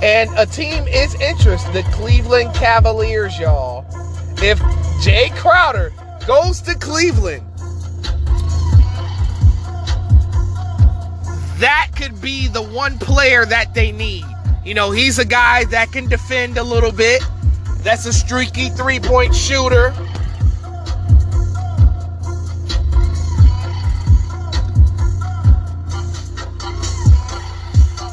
And 0.00 0.30
a 0.38 0.46
team 0.46 0.86
is 0.86 1.20
interested, 1.20 1.72
the 1.72 1.82
Cleveland 1.90 2.54
Cavaliers, 2.54 3.36
y'all. 3.36 3.84
If 4.40 4.60
Jae 5.02 5.34
Crowder 5.34 5.92
goes 6.30 6.60
to 6.60 6.76
Cleveland, 6.76 7.42
that 11.58 11.90
could 11.96 12.20
be 12.20 12.46
the 12.46 12.62
one 12.62 12.96
player 13.00 13.44
that 13.44 13.74
they 13.74 13.90
need. 13.90 14.24
You 14.64 14.74
know, 14.74 14.92
he's 14.92 15.18
a 15.18 15.24
guy 15.24 15.64
that 15.64 15.90
can 15.90 16.08
defend 16.08 16.56
a 16.56 16.62
little 16.62 16.92
bit. 16.92 17.20
That's 17.78 18.06
a 18.06 18.12
streaky 18.12 18.68
three 18.68 19.00
point 19.00 19.34
shooter. 19.34 19.88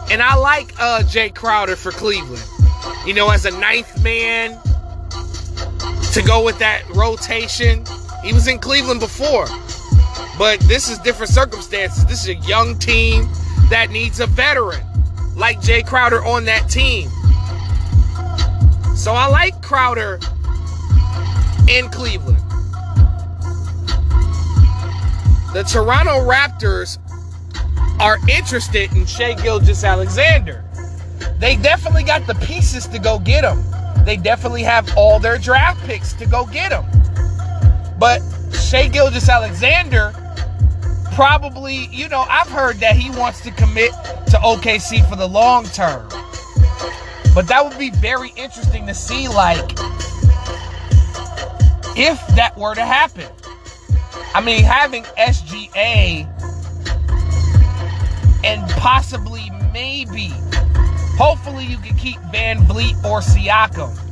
And 0.10 0.24
I 0.24 0.34
like 0.38 0.74
uh, 0.80 1.04
Jae 1.04 1.36
Crowder 1.36 1.76
for 1.76 1.92
Cleveland. 1.92 2.44
You 3.06 3.14
know, 3.14 3.30
as 3.30 3.46
a 3.46 3.52
ninth 3.52 4.02
man 4.04 4.60
to 6.14 6.24
go 6.24 6.44
with 6.44 6.58
that 6.58 6.84
rotation. 6.96 7.86
He 8.28 8.34
was 8.34 8.50
in 8.50 8.60
Cleveland 8.60 9.00
before. 9.00 9.48
But 10.38 10.60
this 10.62 10.90
is 10.90 11.00
different 11.00 11.32
circumstances. 11.32 12.06
This 12.08 12.24
is 12.24 12.28
a 12.28 12.36
young 12.46 12.78
team 12.78 13.30
that 13.70 13.90
needs 13.90 14.20
a 14.20 14.28
veteran 14.28 14.86
like 15.38 15.62
Jae 15.62 15.88
Crowder 15.88 16.22
on 16.26 16.44
that 16.44 16.70
team. 16.70 17.10
So 18.98 19.14
I 19.14 19.28
like 19.28 19.62
Crowder 19.62 20.20
in 21.70 21.88
Cleveland. 21.88 22.38
The 25.54 25.64
Toronto 25.64 26.30
Raptors 26.30 26.98
are 28.02 28.18
interested 28.28 28.92
in 28.92 29.06
Shai 29.06 29.36
Gilgeous 29.36 29.86
Alexander. 29.86 30.66
They 31.40 31.56
definitely 31.56 32.04
got 32.04 32.28
the 32.28 32.36
pieces 32.36 32.88
to 32.88 33.00
go 33.00 33.20
get 33.20 33.46
him. 33.46 33.64
They 34.04 34.18
definitely 34.18 34.64
have 34.64 34.92
all 34.98 35.18
their 35.18 35.38
draft 35.38 35.80
picks 35.86 36.12
to 36.14 36.26
go 36.26 36.46
get 36.46 36.74
him. 36.74 36.84
But 38.00 38.22
Shai 38.54 38.88
Gilgeous 38.88 39.30
Alexander 39.30 40.14
probably, 41.14 41.88
you 41.88 42.08
know, 42.10 42.26
I've 42.30 42.50
heard 42.50 42.76
that 42.78 42.96
he 42.96 43.10
wants 43.18 43.42
to 43.42 43.52
commit 43.52 43.92
to 44.28 44.38
OKC 44.38 45.08
for 45.10 45.16
the 45.16 45.28
long 45.28 45.66
term. 45.66 46.08
But 47.34 47.48
that 47.48 47.64
would 47.64 47.78
be 47.80 47.90
very 47.90 48.30
interesting 48.36 48.86
to 48.88 48.94
see, 48.94 49.28
like, 49.28 49.72
if 51.98 52.26
that 52.36 52.54
were 52.56 52.76
to 52.76 52.86
happen. 52.86 53.26
I 54.36 54.42
mean, 54.42 54.64
having 54.64 55.04
SGA 55.04 56.28
and 58.44 58.70
possibly, 58.72 59.50
maybe, 59.74 60.32
hopefully, 61.18 61.66
you 61.66 61.78
can 61.78 61.98
keep 61.98 62.18
VanVleet 62.32 63.04
or 63.04 63.22
Siakam. 63.22 64.07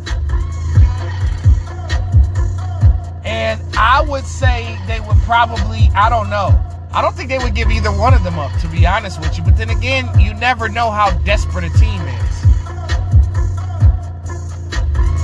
And 3.35 3.61
I 3.75 4.01
would 4.01 4.25
say 4.25 4.79
they 4.87 5.01
would 5.01 5.17
probably, 5.23 5.89
I 5.93 6.07
don't 6.07 6.29
know. 6.29 6.57
I 6.93 7.01
don't 7.01 7.13
think 7.13 7.27
they 7.27 7.37
would 7.37 7.53
give 7.53 7.69
either 7.69 7.91
one 7.91 8.13
of 8.13 8.23
them 8.23 8.39
up, 8.39 8.57
to 8.61 8.67
be 8.69 8.87
honest 8.87 9.19
with 9.19 9.37
you. 9.37 9.43
But 9.43 9.57
then 9.57 9.69
again, 9.69 10.09
you 10.17 10.33
never 10.33 10.69
know 10.69 10.89
how 10.89 11.11
desperate 11.25 11.65
a 11.65 11.69
team 11.77 12.01
is. 12.01 12.45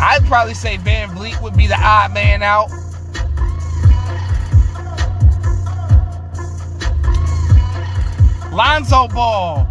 I'd 0.04 0.26
probably 0.26 0.56
say 0.56 0.76
Van 0.76 1.08
VanVleet 1.10 1.42
would 1.42 1.56
be 1.56 1.68
the 1.68 1.80
odd 1.80 2.14
man 2.14 2.44
out. 2.44 2.70
Lonzo 8.52 9.08
Ball. 9.08 9.66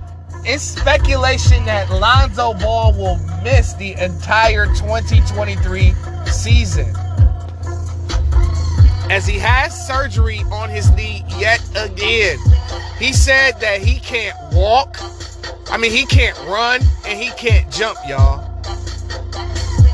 It's 0.47 0.63
speculation 0.63 1.67
that 1.67 1.91
Lonzo 1.91 2.55
Ball 2.55 2.95
will 2.95 3.19
miss 3.43 3.75
the 3.75 3.93
entire 4.03 4.65
2023 4.65 5.93
season. 6.25 6.95
As 9.11 9.27
he 9.27 9.41
has 9.41 9.89
surgery 9.89 10.45
on 10.53 10.69
his 10.71 10.89
knee 10.93 11.25
yet 11.37 11.61
again. 11.75 12.39
He 12.97 13.13
said 13.13 13.59
that 13.61 13.83
he 13.83 13.99
can't 13.99 14.37
walk. 14.53 14.99
I 15.69 15.79
mean, 15.79 15.91
he 15.91 16.07
can't 16.07 16.39
run 16.47 16.81
and 17.05 17.19
he 17.19 17.31
can't 17.31 17.69
jump, 17.73 17.99
y'all. 18.07 18.47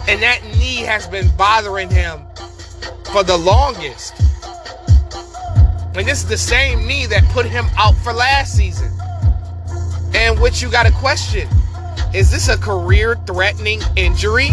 And 0.07 0.23
that 0.23 0.43
knee 0.59 0.83
has 0.83 1.07
been 1.07 1.35
bothering 1.35 1.89
him 1.89 2.21
for 3.11 3.23
the 3.23 3.39
longest. 3.39 4.13
And 5.97 6.07
this 6.07 6.23
is 6.23 6.29
the 6.29 6.37
same 6.37 6.87
knee 6.87 7.07
that 7.07 7.25
put 7.31 7.47
him 7.47 7.65
out 7.79 7.95
for 7.97 8.13
last 8.13 8.55
season. 8.55 8.93
And 10.15 10.39
which 10.39 10.61
you 10.61 10.71
got 10.71 10.85
to 10.85 10.93
question 10.93 11.49
is 12.15 12.31
this 12.31 12.49
a 12.49 12.59
career 12.59 13.17
threatening 13.27 13.81
injury? 13.97 14.51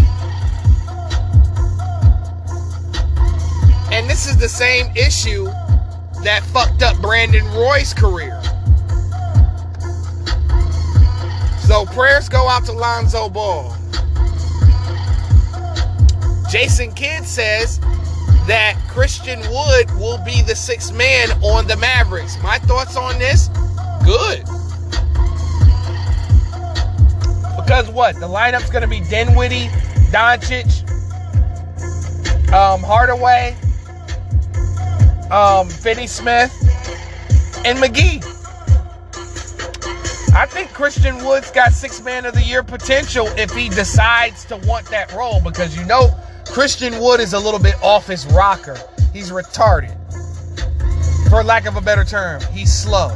And 3.93 4.09
this 4.09 4.25
is 4.27 4.37
the 4.37 4.49
same 4.49 4.87
issue 4.95 5.45
that 6.23 6.41
fucked 6.51 6.81
up 6.81 6.99
Brandon 6.99 7.45
Roy's 7.53 7.93
career. 7.93 8.41
So 11.59 11.85
prayers 11.85 12.27
go 12.27 12.49
out 12.49 12.65
to 12.65 12.71
Lonzo 12.71 13.29
Ball. 13.29 13.77
Jason 16.49 16.91
Kidd 16.93 17.23
says 17.23 17.79
that 18.47 18.75
Christian 18.89 19.39
Wood 19.41 19.91
will 19.99 20.17
be 20.25 20.41
the 20.41 20.55
sixth 20.55 20.91
man 20.91 21.29
on 21.43 21.67
the 21.67 21.77
Mavericks. 21.77 22.41
My 22.41 22.57
thoughts 22.57 22.97
on 22.97 23.19
this? 23.19 23.49
Good. 24.03 24.39
Because 27.57 27.91
what? 27.91 28.15
The 28.15 28.27
lineup's 28.27 28.71
going 28.71 28.81
to 28.81 28.87
be 28.87 29.01
Dinwiddie, 29.01 29.67
Doncic, 30.09 30.81
um, 32.51 32.81
Hardaway, 32.81 33.55
um, 35.33 35.67
Finney 35.67 36.05
Smith, 36.05 36.53
and 37.65 37.79
McGee. 37.79 38.23
I 40.35 40.45
think 40.45 40.71
Christian 40.73 41.23
Wood's 41.25 41.49
got 41.51 41.73
six 41.73 42.03
man 42.03 42.25
of 42.25 42.35
the 42.35 42.41
year 42.41 42.61
potential 42.61 43.27
if 43.35 43.51
he 43.51 43.69
decides 43.69 44.45
to 44.45 44.57
want 44.57 44.85
that 44.87 45.11
role 45.13 45.41
because 45.41 45.75
you 45.75 45.85
know 45.85 46.15
Christian 46.47 46.99
Wood 46.99 47.19
is 47.19 47.33
a 47.33 47.39
little 47.39 47.59
bit 47.59 47.75
off 47.81 48.07
his 48.07 48.27
rocker. 48.27 48.77
He's 49.11 49.31
retarded. 49.31 49.97
For 51.29 51.43
lack 51.43 51.65
of 51.65 51.77
a 51.77 51.81
better 51.81 52.03
term, 52.03 52.41
he's 52.51 52.71
slow. 52.71 53.09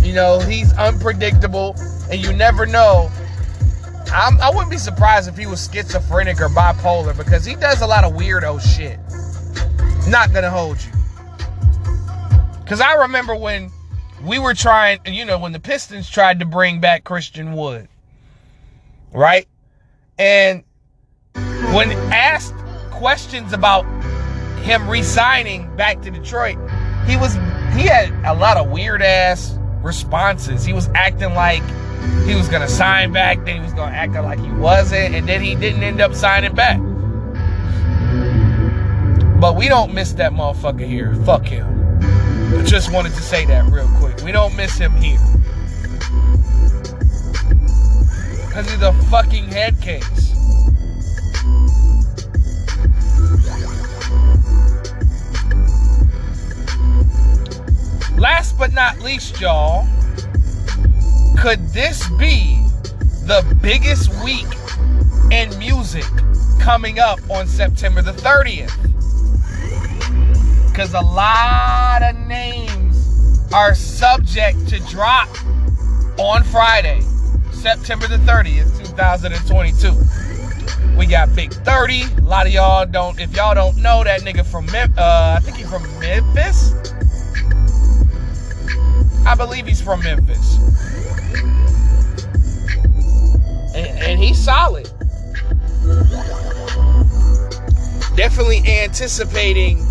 You 0.00 0.14
know, 0.14 0.38
he's 0.40 0.72
unpredictable 0.74 1.74
and 2.08 2.24
you 2.24 2.32
never 2.32 2.66
know. 2.66 3.10
I'm, 4.12 4.40
I 4.40 4.50
would 4.50 4.62
not 4.62 4.70
be 4.70 4.78
surprised 4.78 5.28
if 5.28 5.36
he 5.36 5.46
was 5.46 5.68
schizophrenic 5.72 6.40
or 6.40 6.48
bipolar 6.48 7.16
because 7.16 7.44
he 7.44 7.56
does 7.56 7.82
a 7.82 7.86
lot 7.86 8.04
of 8.04 8.12
weirdo 8.12 8.60
shit. 8.60 9.00
Not 10.08 10.32
gonna 10.32 10.50
hold 10.50 10.78
you. 10.84 10.92
Because 12.62 12.80
I 12.80 12.94
remember 12.94 13.34
when 13.34 13.70
we 14.24 14.38
were 14.38 14.54
trying, 14.54 15.00
you 15.06 15.24
know, 15.24 15.38
when 15.38 15.52
the 15.52 15.60
Pistons 15.60 16.08
tried 16.08 16.38
to 16.40 16.44
bring 16.44 16.80
back 16.80 17.04
Christian 17.04 17.52
Wood, 17.52 17.88
right? 19.12 19.46
And 20.18 20.64
when 21.72 21.92
asked 22.12 22.54
questions 22.90 23.52
about 23.52 23.84
him 24.62 24.88
resigning 24.88 25.74
back 25.76 26.02
to 26.02 26.10
Detroit, 26.10 26.56
he 27.06 27.16
was 27.16 27.34
he 27.74 27.82
had 27.82 28.10
a 28.24 28.34
lot 28.34 28.56
of 28.56 28.70
weird 28.70 29.02
ass 29.02 29.58
responses. 29.82 30.64
He 30.64 30.72
was 30.72 30.88
acting 30.94 31.34
like 31.34 31.62
he 32.24 32.34
was 32.34 32.48
gonna 32.48 32.68
sign 32.68 33.12
back, 33.12 33.44
then 33.44 33.56
he 33.56 33.60
was 33.60 33.74
gonna 33.74 33.94
act 33.94 34.14
like 34.14 34.40
he 34.40 34.50
wasn't, 34.52 35.14
and 35.14 35.28
then 35.28 35.42
he 35.42 35.54
didn't 35.54 35.82
end 35.82 36.00
up 36.00 36.14
signing 36.14 36.54
back. 36.54 36.80
But 39.40 39.54
we 39.54 39.68
don't 39.68 39.92
miss 39.92 40.12
that 40.14 40.32
motherfucker 40.32 40.86
here. 40.86 41.14
Fuck 41.26 41.44
him. 41.44 42.00
I 42.58 42.62
just 42.64 42.90
wanted 42.90 43.12
to 43.12 43.22
say 43.22 43.44
that 43.44 43.70
real 43.70 43.88
quick. 43.98 44.22
We 44.22 44.32
don't 44.32 44.56
miss 44.56 44.78
him 44.78 44.92
here. 44.92 45.18
Because 48.46 48.70
he's 48.70 48.80
a 48.80 48.94
fucking 49.10 49.48
head 49.48 49.78
case. 49.82 50.32
Last 58.16 58.56
but 58.56 58.72
not 58.72 58.98
least, 59.00 59.38
y'all, 59.38 59.86
could 61.38 61.60
this 61.68 62.08
be 62.18 62.58
the 63.26 63.44
biggest 63.60 64.08
week 64.24 64.46
in 65.30 65.56
music 65.58 66.06
coming 66.58 66.98
up 66.98 67.18
on 67.28 67.46
September 67.46 68.00
the 68.00 68.12
30th? 68.12 68.95
Because 70.76 70.92
a 70.92 71.00
lot 71.00 72.02
of 72.02 72.14
names 72.26 73.48
are 73.54 73.74
subject 73.74 74.68
to 74.68 74.78
drop 74.80 75.26
on 76.18 76.44
Friday, 76.44 77.00
September 77.50 78.06
the 78.06 78.18
30th, 78.18 78.84
2022. 78.84 80.98
We 80.98 81.06
got 81.06 81.34
Big 81.34 81.50
30. 81.50 82.02
A 82.02 82.20
lot 82.20 82.46
of 82.46 82.52
y'all 82.52 82.84
don't, 82.84 83.18
if 83.18 83.34
y'all 83.34 83.54
don't 83.54 83.78
know 83.78 84.04
that 84.04 84.20
nigga 84.20 84.44
from, 84.44 84.68
uh, 84.68 84.86
I 84.98 85.40
think 85.40 85.56
he's 85.56 85.70
from 85.70 85.82
Memphis. 85.98 86.74
I 89.26 89.34
believe 89.34 89.66
he's 89.66 89.80
from 89.80 90.02
Memphis. 90.02 90.58
And, 93.74 93.98
and 93.98 94.20
he's 94.20 94.38
solid. 94.38 94.90
Definitely 98.14 98.62
anticipating 98.66 99.85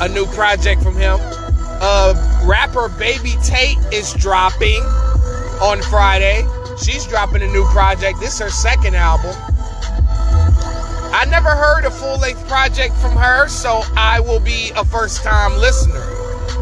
a 0.00 0.08
new 0.08 0.24
project 0.26 0.82
from 0.82 0.96
him. 0.96 1.18
Uh, 1.82 2.14
rapper 2.46 2.88
Baby 2.88 3.34
Tate 3.44 3.78
is 3.92 4.14
dropping 4.14 4.82
on 5.60 5.82
Friday. 5.82 6.46
She's 6.82 7.06
dropping 7.06 7.42
a 7.42 7.46
new 7.46 7.64
project. 7.66 8.18
This 8.18 8.34
is 8.34 8.38
her 8.40 8.50
second 8.50 8.96
album. 8.96 9.34
I 11.12 11.26
never 11.28 11.50
heard 11.50 11.84
a 11.84 11.90
full 11.90 12.18
length 12.18 12.48
project 12.48 12.94
from 12.96 13.14
her, 13.16 13.48
so 13.48 13.82
I 13.94 14.20
will 14.20 14.40
be 14.40 14.70
a 14.74 14.84
first 14.84 15.22
time 15.22 15.58
listener. 15.58 16.06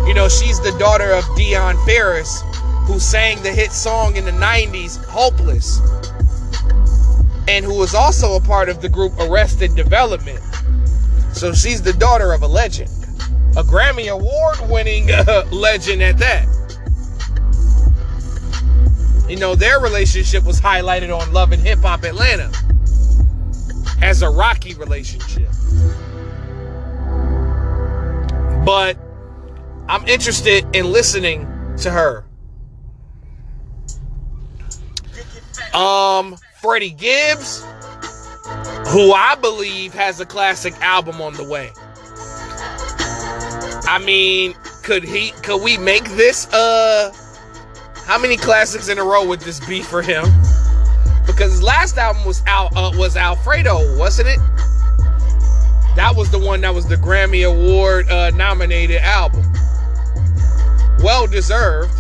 You 0.09 0.15
know, 0.15 0.29
she's 0.29 0.59
the 0.61 0.77
daughter 0.79 1.13
of 1.13 1.23
Dionne 1.37 1.85
Farris, 1.87 2.43
who 2.87 2.99
sang 2.99 3.41
the 3.43 3.53
hit 3.53 3.71
song 3.71 4.17
in 4.17 4.25
the 4.25 4.33
90s, 4.33 5.05
Hopeless, 5.05 5.81
and 7.47 7.65
who 7.65 7.79
was 7.79 7.95
also 7.95 8.35
a 8.35 8.41
part 8.41 8.69
of 8.69 8.83
the 8.83 8.89
group 8.89 9.13
Arrested 9.21 9.77
Development. 9.77 10.41
So 11.33 11.53
she's 11.53 11.83
the 11.83 11.93
daughter 11.93 12.33
of 12.33 12.43
a 12.43 12.49
legend 12.49 12.91
a 13.59 13.63
Grammy 13.65 14.09
Award 14.09 14.71
winning 14.71 15.11
uh, 15.13 15.45
legend 15.51 16.01
at 16.01 16.17
that. 16.19 16.47
You 19.29 19.37
know, 19.37 19.57
their 19.57 19.81
relationship 19.81 20.45
was 20.45 20.61
highlighted 20.61 21.15
on 21.15 21.33
Love 21.33 21.51
and 21.51 21.61
Hip 21.63 21.81
Hop 21.81 22.05
Atlanta 22.05 22.53
as 24.01 24.23
a 24.23 24.31
rocky 24.31 24.75
relationship. 24.75 25.49
But 28.65 28.97
I'm 29.89 30.07
interested 30.07 30.65
in 30.73 30.93
listening 30.93 31.41
to 31.79 31.91
her. 31.91 32.25
Um, 35.75 36.37
Freddie 36.61 36.91
Gibbs, 36.91 37.65
who 38.89 39.13
I 39.13 39.37
believe 39.41 39.93
has 39.95 40.21
a 40.21 40.27
classic 40.27 40.75
album 40.81 41.21
on 41.21 41.35
the 41.35 41.45
way. 41.45 41.73
I 43.89 43.99
mean, 43.99 44.53
could 44.83 45.03
he? 45.03 45.31
Could 45.43 45.63
we 45.63 45.79
make 45.79 46.05
this? 46.11 46.47
Uh, 46.53 47.11
how 48.05 48.19
many 48.19 48.37
classics 48.37 48.91
in 48.91 48.99
a 48.99 49.03
row 49.03 49.27
would 49.27 49.41
this 49.41 49.67
be 49.67 49.81
for 49.81 50.03
him? 50.03 50.25
Because 51.27 51.53
his 51.53 51.63
last 51.63 51.97
album 51.97 52.27
was 52.27 52.43
out 52.47 52.71
uh, 52.77 52.91
was 52.97 53.17
Alfredo, 53.17 53.97
wasn't 53.97 54.29
it? 54.29 54.39
That 55.97 56.13
was 56.15 56.31
the 56.31 56.39
one 56.39 56.61
that 56.61 56.75
was 56.75 56.87
the 56.87 56.97
Grammy 56.97 57.49
Award 57.49 58.11
uh, 58.11 58.29
nominated 58.33 58.99
album. 58.99 59.43
Well 61.03 61.27
deserved. 61.27 61.95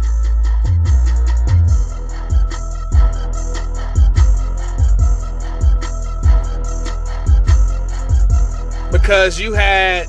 Because 8.92 9.40
you 9.40 9.54
had 9.54 10.06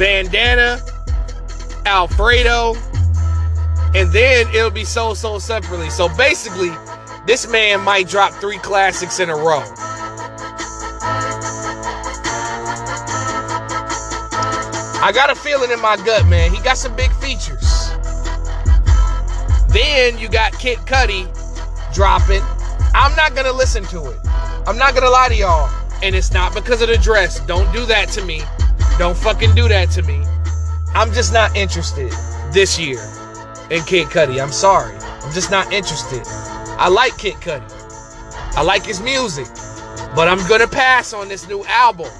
bandana, 0.00 0.80
Alfredo, 1.84 2.74
and 3.94 4.10
then 4.10 4.48
it'll 4.48 4.70
be 4.70 4.82
Soul 4.82 5.14
Sold 5.14 5.42
Separately. 5.42 5.90
So 5.90 6.08
basically, 6.16 6.70
this 7.26 7.46
man 7.46 7.82
might 7.82 8.08
drop 8.08 8.32
three 8.32 8.56
classics 8.56 9.20
in 9.20 9.28
a 9.28 9.36
row. 9.36 9.62
I 15.02 15.12
got 15.14 15.28
a 15.28 15.34
feeling 15.34 15.70
in 15.70 15.78
my 15.82 15.96
gut, 15.98 16.26
man. 16.28 16.50
He 16.50 16.62
got 16.62 16.78
some 16.78 16.96
big 16.96 17.12
features. 17.16 17.90
Then 19.68 20.16
you 20.16 20.30
got 20.30 20.58
Kid 20.58 20.78
Cudi 20.78 21.28
dropping. 21.92 22.40
I'm 22.94 23.14
not 23.16 23.34
gonna 23.34 23.52
listen 23.52 23.84
to 23.84 24.06
it. 24.08 24.18
I'm 24.66 24.78
not 24.78 24.94
gonna 24.94 25.10
lie 25.10 25.28
to 25.28 25.36
y'all. 25.36 25.68
And 26.02 26.14
it's 26.14 26.32
not 26.32 26.54
because 26.54 26.80
of 26.80 26.88
the 26.88 26.96
dress. 26.96 27.40
Don't 27.40 27.70
do 27.74 27.84
that 27.84 28.08
to 28.12 28.24
me. 28.24 28.40
Don't 28.98 29.16
fucking 29.16 29.54
do 29.54 29.68
that 29.68 29.90
to 29.92 30.02
me. 30.02 30.24
I'm 30.94 31.12
just 31.12 31.32
not 31.32 31.56
interested 31.56 32.12
this 32.52 32.78
year 32.78 33.00
in 33.70 33.82
Kid 33.84 34.08
Cudi. 34.08 34.42
I'm 34.42 34.52
sorry. 34.52 34.96
I'm 34.96 35.32
just 35.32 35.50
not 35.50 35.72
interested. 35.72 36.22
I 36.26 36.88
like 36.88 37.16
Kid 37.16 37.34
Cudi. 37.34 38.56
I 38.56 38.62
like 38.62 38.84
his 38.84 39.00
music. 39.00 39.46
But 40.14 40.26
I'm 40.28 40.46
gonna 40.48 40.66
pass 40.66 41.12
on 41.12 41.28
this 41.28 41.48
new 41.48 41.64
album. 41.66 42.10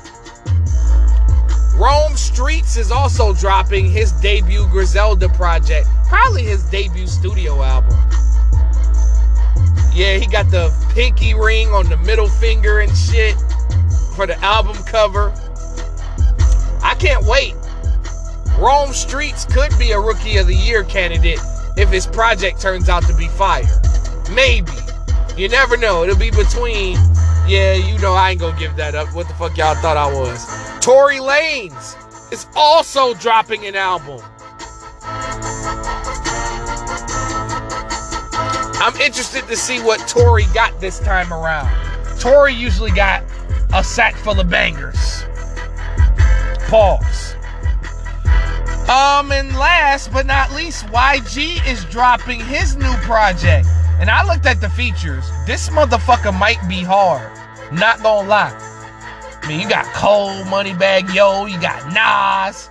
Rome 1.77 2.15
Streets 2.15 2.77
is 2.77 2.93
also 2.93 3.33
dropping 3.35 3.91
his 3.91 4.13
debut 4.13 4.67
Griselda 4.69 5.29
project. 5.31 5.89
Probably 6.09 6.43
his 6.45 6.63
debut 6.71 7.07
studio 7.07 7.63
album. 7.63 7.97
Yeah, 9.93 10.19
he 10.19 10.27
got 10.27 10.51
the 10.51 10.73
pinky 10.95 11.35
ring 11.35 11.69
on 11.69 11.89
the 11.89 11.97
middle 11.97 12.29
finger 12.29 12.81
and 12.81 12.97
shit 12.97 13.35
for 14.15 14.27
the 14.27 14.39
album 14.41 14.77
cover. 14.85 15.35
I 16.83 16.95
can't 16.99 17.25
wait. 17.27 17.55
Rome 18.59 18.93
Streets 18.93 19.45
could 19.45 19.77
be 19.79 19.93
a 19.93 20.01
Rookie 20.01 20.37
of 20.37 20.47
the 20.47 20.55
Year 20.55 20.85
candidate 20.85 21.41
if 21.77 21.89
his 21.89 22.07
project 22.07 22.61
turns 22.61 22.89
out 22.89 23.05
to 23.05 23.15
be 23.15 23.29
fire. 23.29 23.65
Maybe. 24.33 24.73
You 25.37 25.49
never 25.49 25.77
know. 25.77 26.03
It'll 26.03 26.17
be 26.17 26.31
between, 26.31 26.99
yeah, 27.47 27.75
you 27.75 27.99
know, 27.99 28.13
I 28.13 28.31
ain't 28.31 28.41
gonna 28.41 28.59
give 28.59 28.77
that 28.77 28.95
up. 28.95 29.15
What 29.15 29.29
the 29.29 29.35
fuck 29.35 29.57
y'all 29.57 29.75
thought 29.77 29.97
I 29.97 30.13
was? 30.13 30.47
Tory 30.81 31.17
Lanez 31.17 32.33
is 32.33 32.47
also 32.55 33.15
dropping 33.15 33.67
an 33.67 33.77
album. 33.77 34.21
I'm 38.83 38.97
interested 38.97 39.47
to 39.47 39.57
see 39.57 39.81
what 39.81 40.07
Tory 40.09 40.47
got 40.55 40.81
this 40.81 40.99
time 41.01 41.33
around. 41.33 41.69
Tory 42.19 42.55
usually 42.55 42.91
got 42.91 43.23
a 43.75 43.85
sack 43.85 44.15
full 44.17 44.41
of 44.41 44.49
bangers. 44.49 45.25
Pause. 46.71 47.35
Um, 48.89 49.33
and 49.33 49.57
last 49.57 50.13
but 50.13 50.25
not 50.25 50.53
least, 50.53 50.87
YG 50.87 51.67
is 51.67 51.85
dropping 51.87 52.39
his 52.39 52.77
new 52.77 52.93
project. 52.99 53.67
And 53.99 54.09
I 54.09 54.25
looked 54.25 54.47
at 54.47 54.61
the 54.61 54.71
features. 54.71 55.29
This 55.47 55.69
motherfucker 55.69 56.33
might 56.39 56.61
be 56.69 56.85
hard. 56.85 57.29
Not 57.73 58.05
gonna 58.05 58.29
lie. 58.29 58.57
I 59.43 59.49
mean, 59.49 59.59
you 59.59 59.69
got 59.69 59.85
Cole, 59.87 60.45
Moneybagg 60.45 61.13
Yo, 61.13 61.47
you 61.47 61.61
got 61.61 61.87
Nas. 61.89 62.71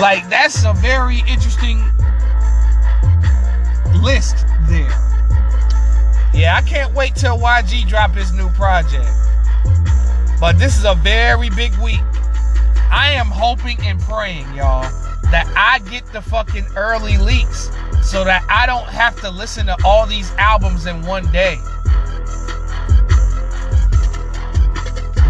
Like, 0.00 0.28
that's 0.28 0.64
a 0.64 0.72
very 0.72 1.18
interesting 1.28 1.84
list 4.02 4.44
there. 4.66 4.90
Yeah, 6.34 6.56
I 6.56 6.62
can't 6.66 6.92
wait 6.94 7.14
till 7.14 7.38
YG 7.38 7.86
drop 7.86 8.10
his 8.10 8.32
new 8.32 8.48
project. 8.50 9.08
But 10.40 10.58
this 10.58 10.78
is 10.78 10.84
a 10.84 10.94
very 10.94 11.50
big 11.50 11.74
week. 11.78 12.00
I 12.90 13.10
am 13.12 13.26
hoping 13.26 13.76
and 13.82 14.00
praying, 14.00 14.46
y'all, 14.54 14.82
that 15.30 15.52
I 15.56 15.80
get 15.90 16.06
the 16.12 16.22
fucking 16.22 16.66
early 16.76 17.18
leaks 17.18 17.70
so 18.02 18.24
that 18.24 18.46
I 18.48 18.64
don't 18.66 18.86
have 18.86 19.20
to 19.20 19.30
listen 19.30 19.66
to 19.66 19.76
all 19.84 20.06
these 20.06 20.30
albums 20.36 20.86
in 20.86 21.02
one 21.02 21.30
day. 21.32 21.56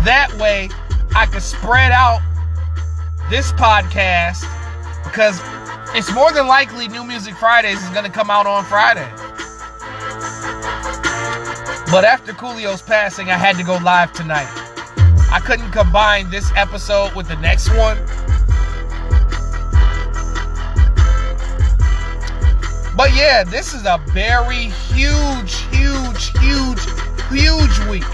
That 0.04 0.32
way, 0.38 0.68
I 1.16 1.26
could 1.26 1.42
spread 1.42 1.90
out 1.90 2.20
this 3.30 3.50
podcast 3.52 4.44
because 5.04 5.40
it's 5.96 6.12
more 6.12 6.32
than 6.32 6.46
likely 6.46 6.86
New 6.86 7.02
Music 7.02 7.34
Fridays 7.34 7.82
is 7.82 7.88
going 7.90 8.04
to 8.04 8.11
come 8.11 8.30
out 8.30 8.46
on 8.46 8.64
Friday. 8.64 9.09
But 11.90 12.04
after 12.04 12.34
Coolio's 12.34 12.82
passing, 12.82 13.30
I 13.30 13.38
had 13.38 13.56
to 13.56 13.64
go 13.64 13.78
live 13.78 14.12
tonight. 14.12 14.68
I 15.31 15.41
couldn't 15.41 15.70
combine 15.72 16.31
this 16.31 16.51
episode 16.57 17.14
with 17.14 17.29
the 17.29 17.37
next 17.37 17.68
one. 17.68 17.99
But 22.97 23.14
yeah, 23.14 23.45
this 23.45 23.74
is 23.74 23.85
a 23.85 24.01
very 24.09 24.70
huge, 24.89 25.55
huge, 25.70 26.31
huge, 26.39 26.81
huge 27.31 27.89
week. 27.89 28.05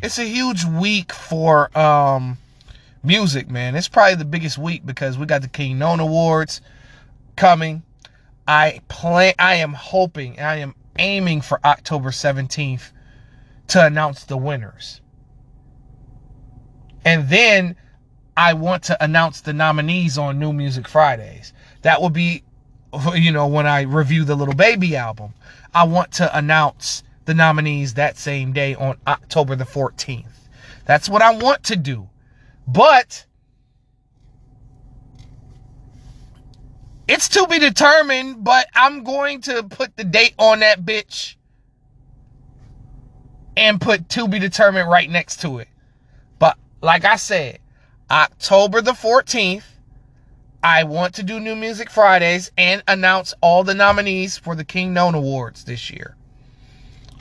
It's 0.00 0.18
a 0.18 0.24
huge 0.24 0.64
week 0.64 1.12
for 1.12 1.76
um 1.76 2.38
music, 3.02 3.50
man. 3.50 3.74
It's 3.74 3.88
probably 3.88 4.14
the 4.14 4.24
biggest 4.24 4.56
week 4.56 4.86
because 4.86 5.18
we 5.18 5.26
got 5.26 5.42
the 5.42 5.48
Kenan 5.48 6.00
Awards 6.00 6.60
coming. 7.36 7.82
I 8.46 8.80
plan 8.88 9.34
I 9.38 9.56
am 9.56 9.74
hoping, 9.74 10.38
I 10.38 10.56
am 10.56 10.76
aiming 10.98 11.40
for 11.40 11.60
October 11.64 12.10
17th 12.10 12.92
to 13.66 13.84
announce 13.84 14.24
the 14.24 14.36
winners. 14.36 15.00
And 17.08 17.26
then 17.30 17.74
I 18.36 18.52
want 18.52 18.82
to 18.84 19.02
announce 19.02 19.40
the 19.40 19.54
nominees 19.54 20.18
on 20.18 20.38
New 20.38 20.52
Music 20.52 20.86
Fridays. 20.86 21.54
That 21.80 22.02
will 22.02 22.10
be, 22.10 22.42
you 23.14 23.32
know, 23.32 23.46
when 23.46 23.66
I 23.66 23.80
review 23.80 24.24
the 24.24 24.34
Lil 24.34 24.52
Baby 24.52 24.94
album. 24.94 25.32
I 25.72 25.84
want 25.84 26.12
to 26.12 26.36
announce 26.36 27.02
the 27.24 27.32
nominees 27.32 27.94
that 27.94 28.18
same 28.18 28.52
day 28.52 28.74
on 28.74 28.98
October 29.06 29.56
the 29.56 29.64
14th. 29.64 30.26
That's 30.84 31.08
what 31.08 31.22
I 31.22 31.34
want 31.34 31.64
to 31.64 31.76
do. 31.76 32.10
But 32.66 33.24
it's 37.08 37.30
to 37.30 37.46
be 37.48 37.58
determined, 37.58 38.44
but 38.44 38.66
I'm 38.74 39.02
going 39.02 39.40
to 39.42 39.62
put 39.62 39.96
the 39.96 40.04
date 40.04 40.34
on 40.38 40.60
that 40.60 40.84
bitch 40.84 41.36
and 43.56 43.80
put 43.80 44.10
to 44.10 44.28
be 44.28 44.38
determined 44.38 44.90
right 44.90 45.08
next 45.08 45.40
to 45.40 45.60
it. 45.60 45.68
Like 46.80 47.04
I 47.04 47.16
said, 47.16 47.58
October 48.10 48.80
the 48.80 48.92
14th, 48.92 49.64
I 50.62 50.84
want 50.84 51.14
to 51.14 51.22
do 51.22 51.40
New 51.40 51.56
Music 51.56 51.90
Fridays 51.90 52.50
and 52.56 52.82
announce 52.88 53.34
all 53.40 53.64
the 53.64 53.74
nominees 53.74 54.38
for 54.38 54.54
the 54.54 54.64
Kenan 54.64 55.14
Awards 55.14 55.64
this 55.64 55.90
year 55.90 56.16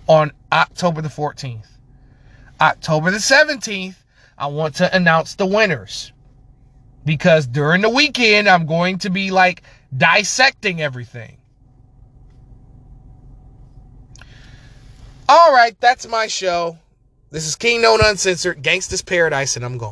on 0.07 0.31
October 0.51 1.01
the 1.01 1.09
14th. 1.09 1.67
October 2.59 3.11
the 3.11 3.17
17th, 3.17 3.95
I 4.37 4.47
want 4.47 4.75
to 4.75 4.95
announce 4.95 5.35
the 5.35 5.45
winners. 5.45 6.11
Because 7.05 7.47
during 7.47 7.81
the 7.81 7.89
weekend, 7.89 8.47
I'm 8.47 8.65
going 8.65 8.99
to 8.99 9.09
be 9.09 9.31
like 9.31 9.63
dissecting 9.95 10.81
everything. 10.81 11.37
All 15.29 15.51
right, 15.51 15.79
that's 15.79 16.07
my 16.07 16.27
show. 16.27 16.77
This 17.29 17.45
is 17.45 17.57
Kenan 17.57 17.99
Uncensored, 18.01 18.63
Gangsta's 18.63 19.01
Paradise, 19.01 19.57
and 19.57 19.65
I'm 19.65 19.77
gone. 19.77 19.85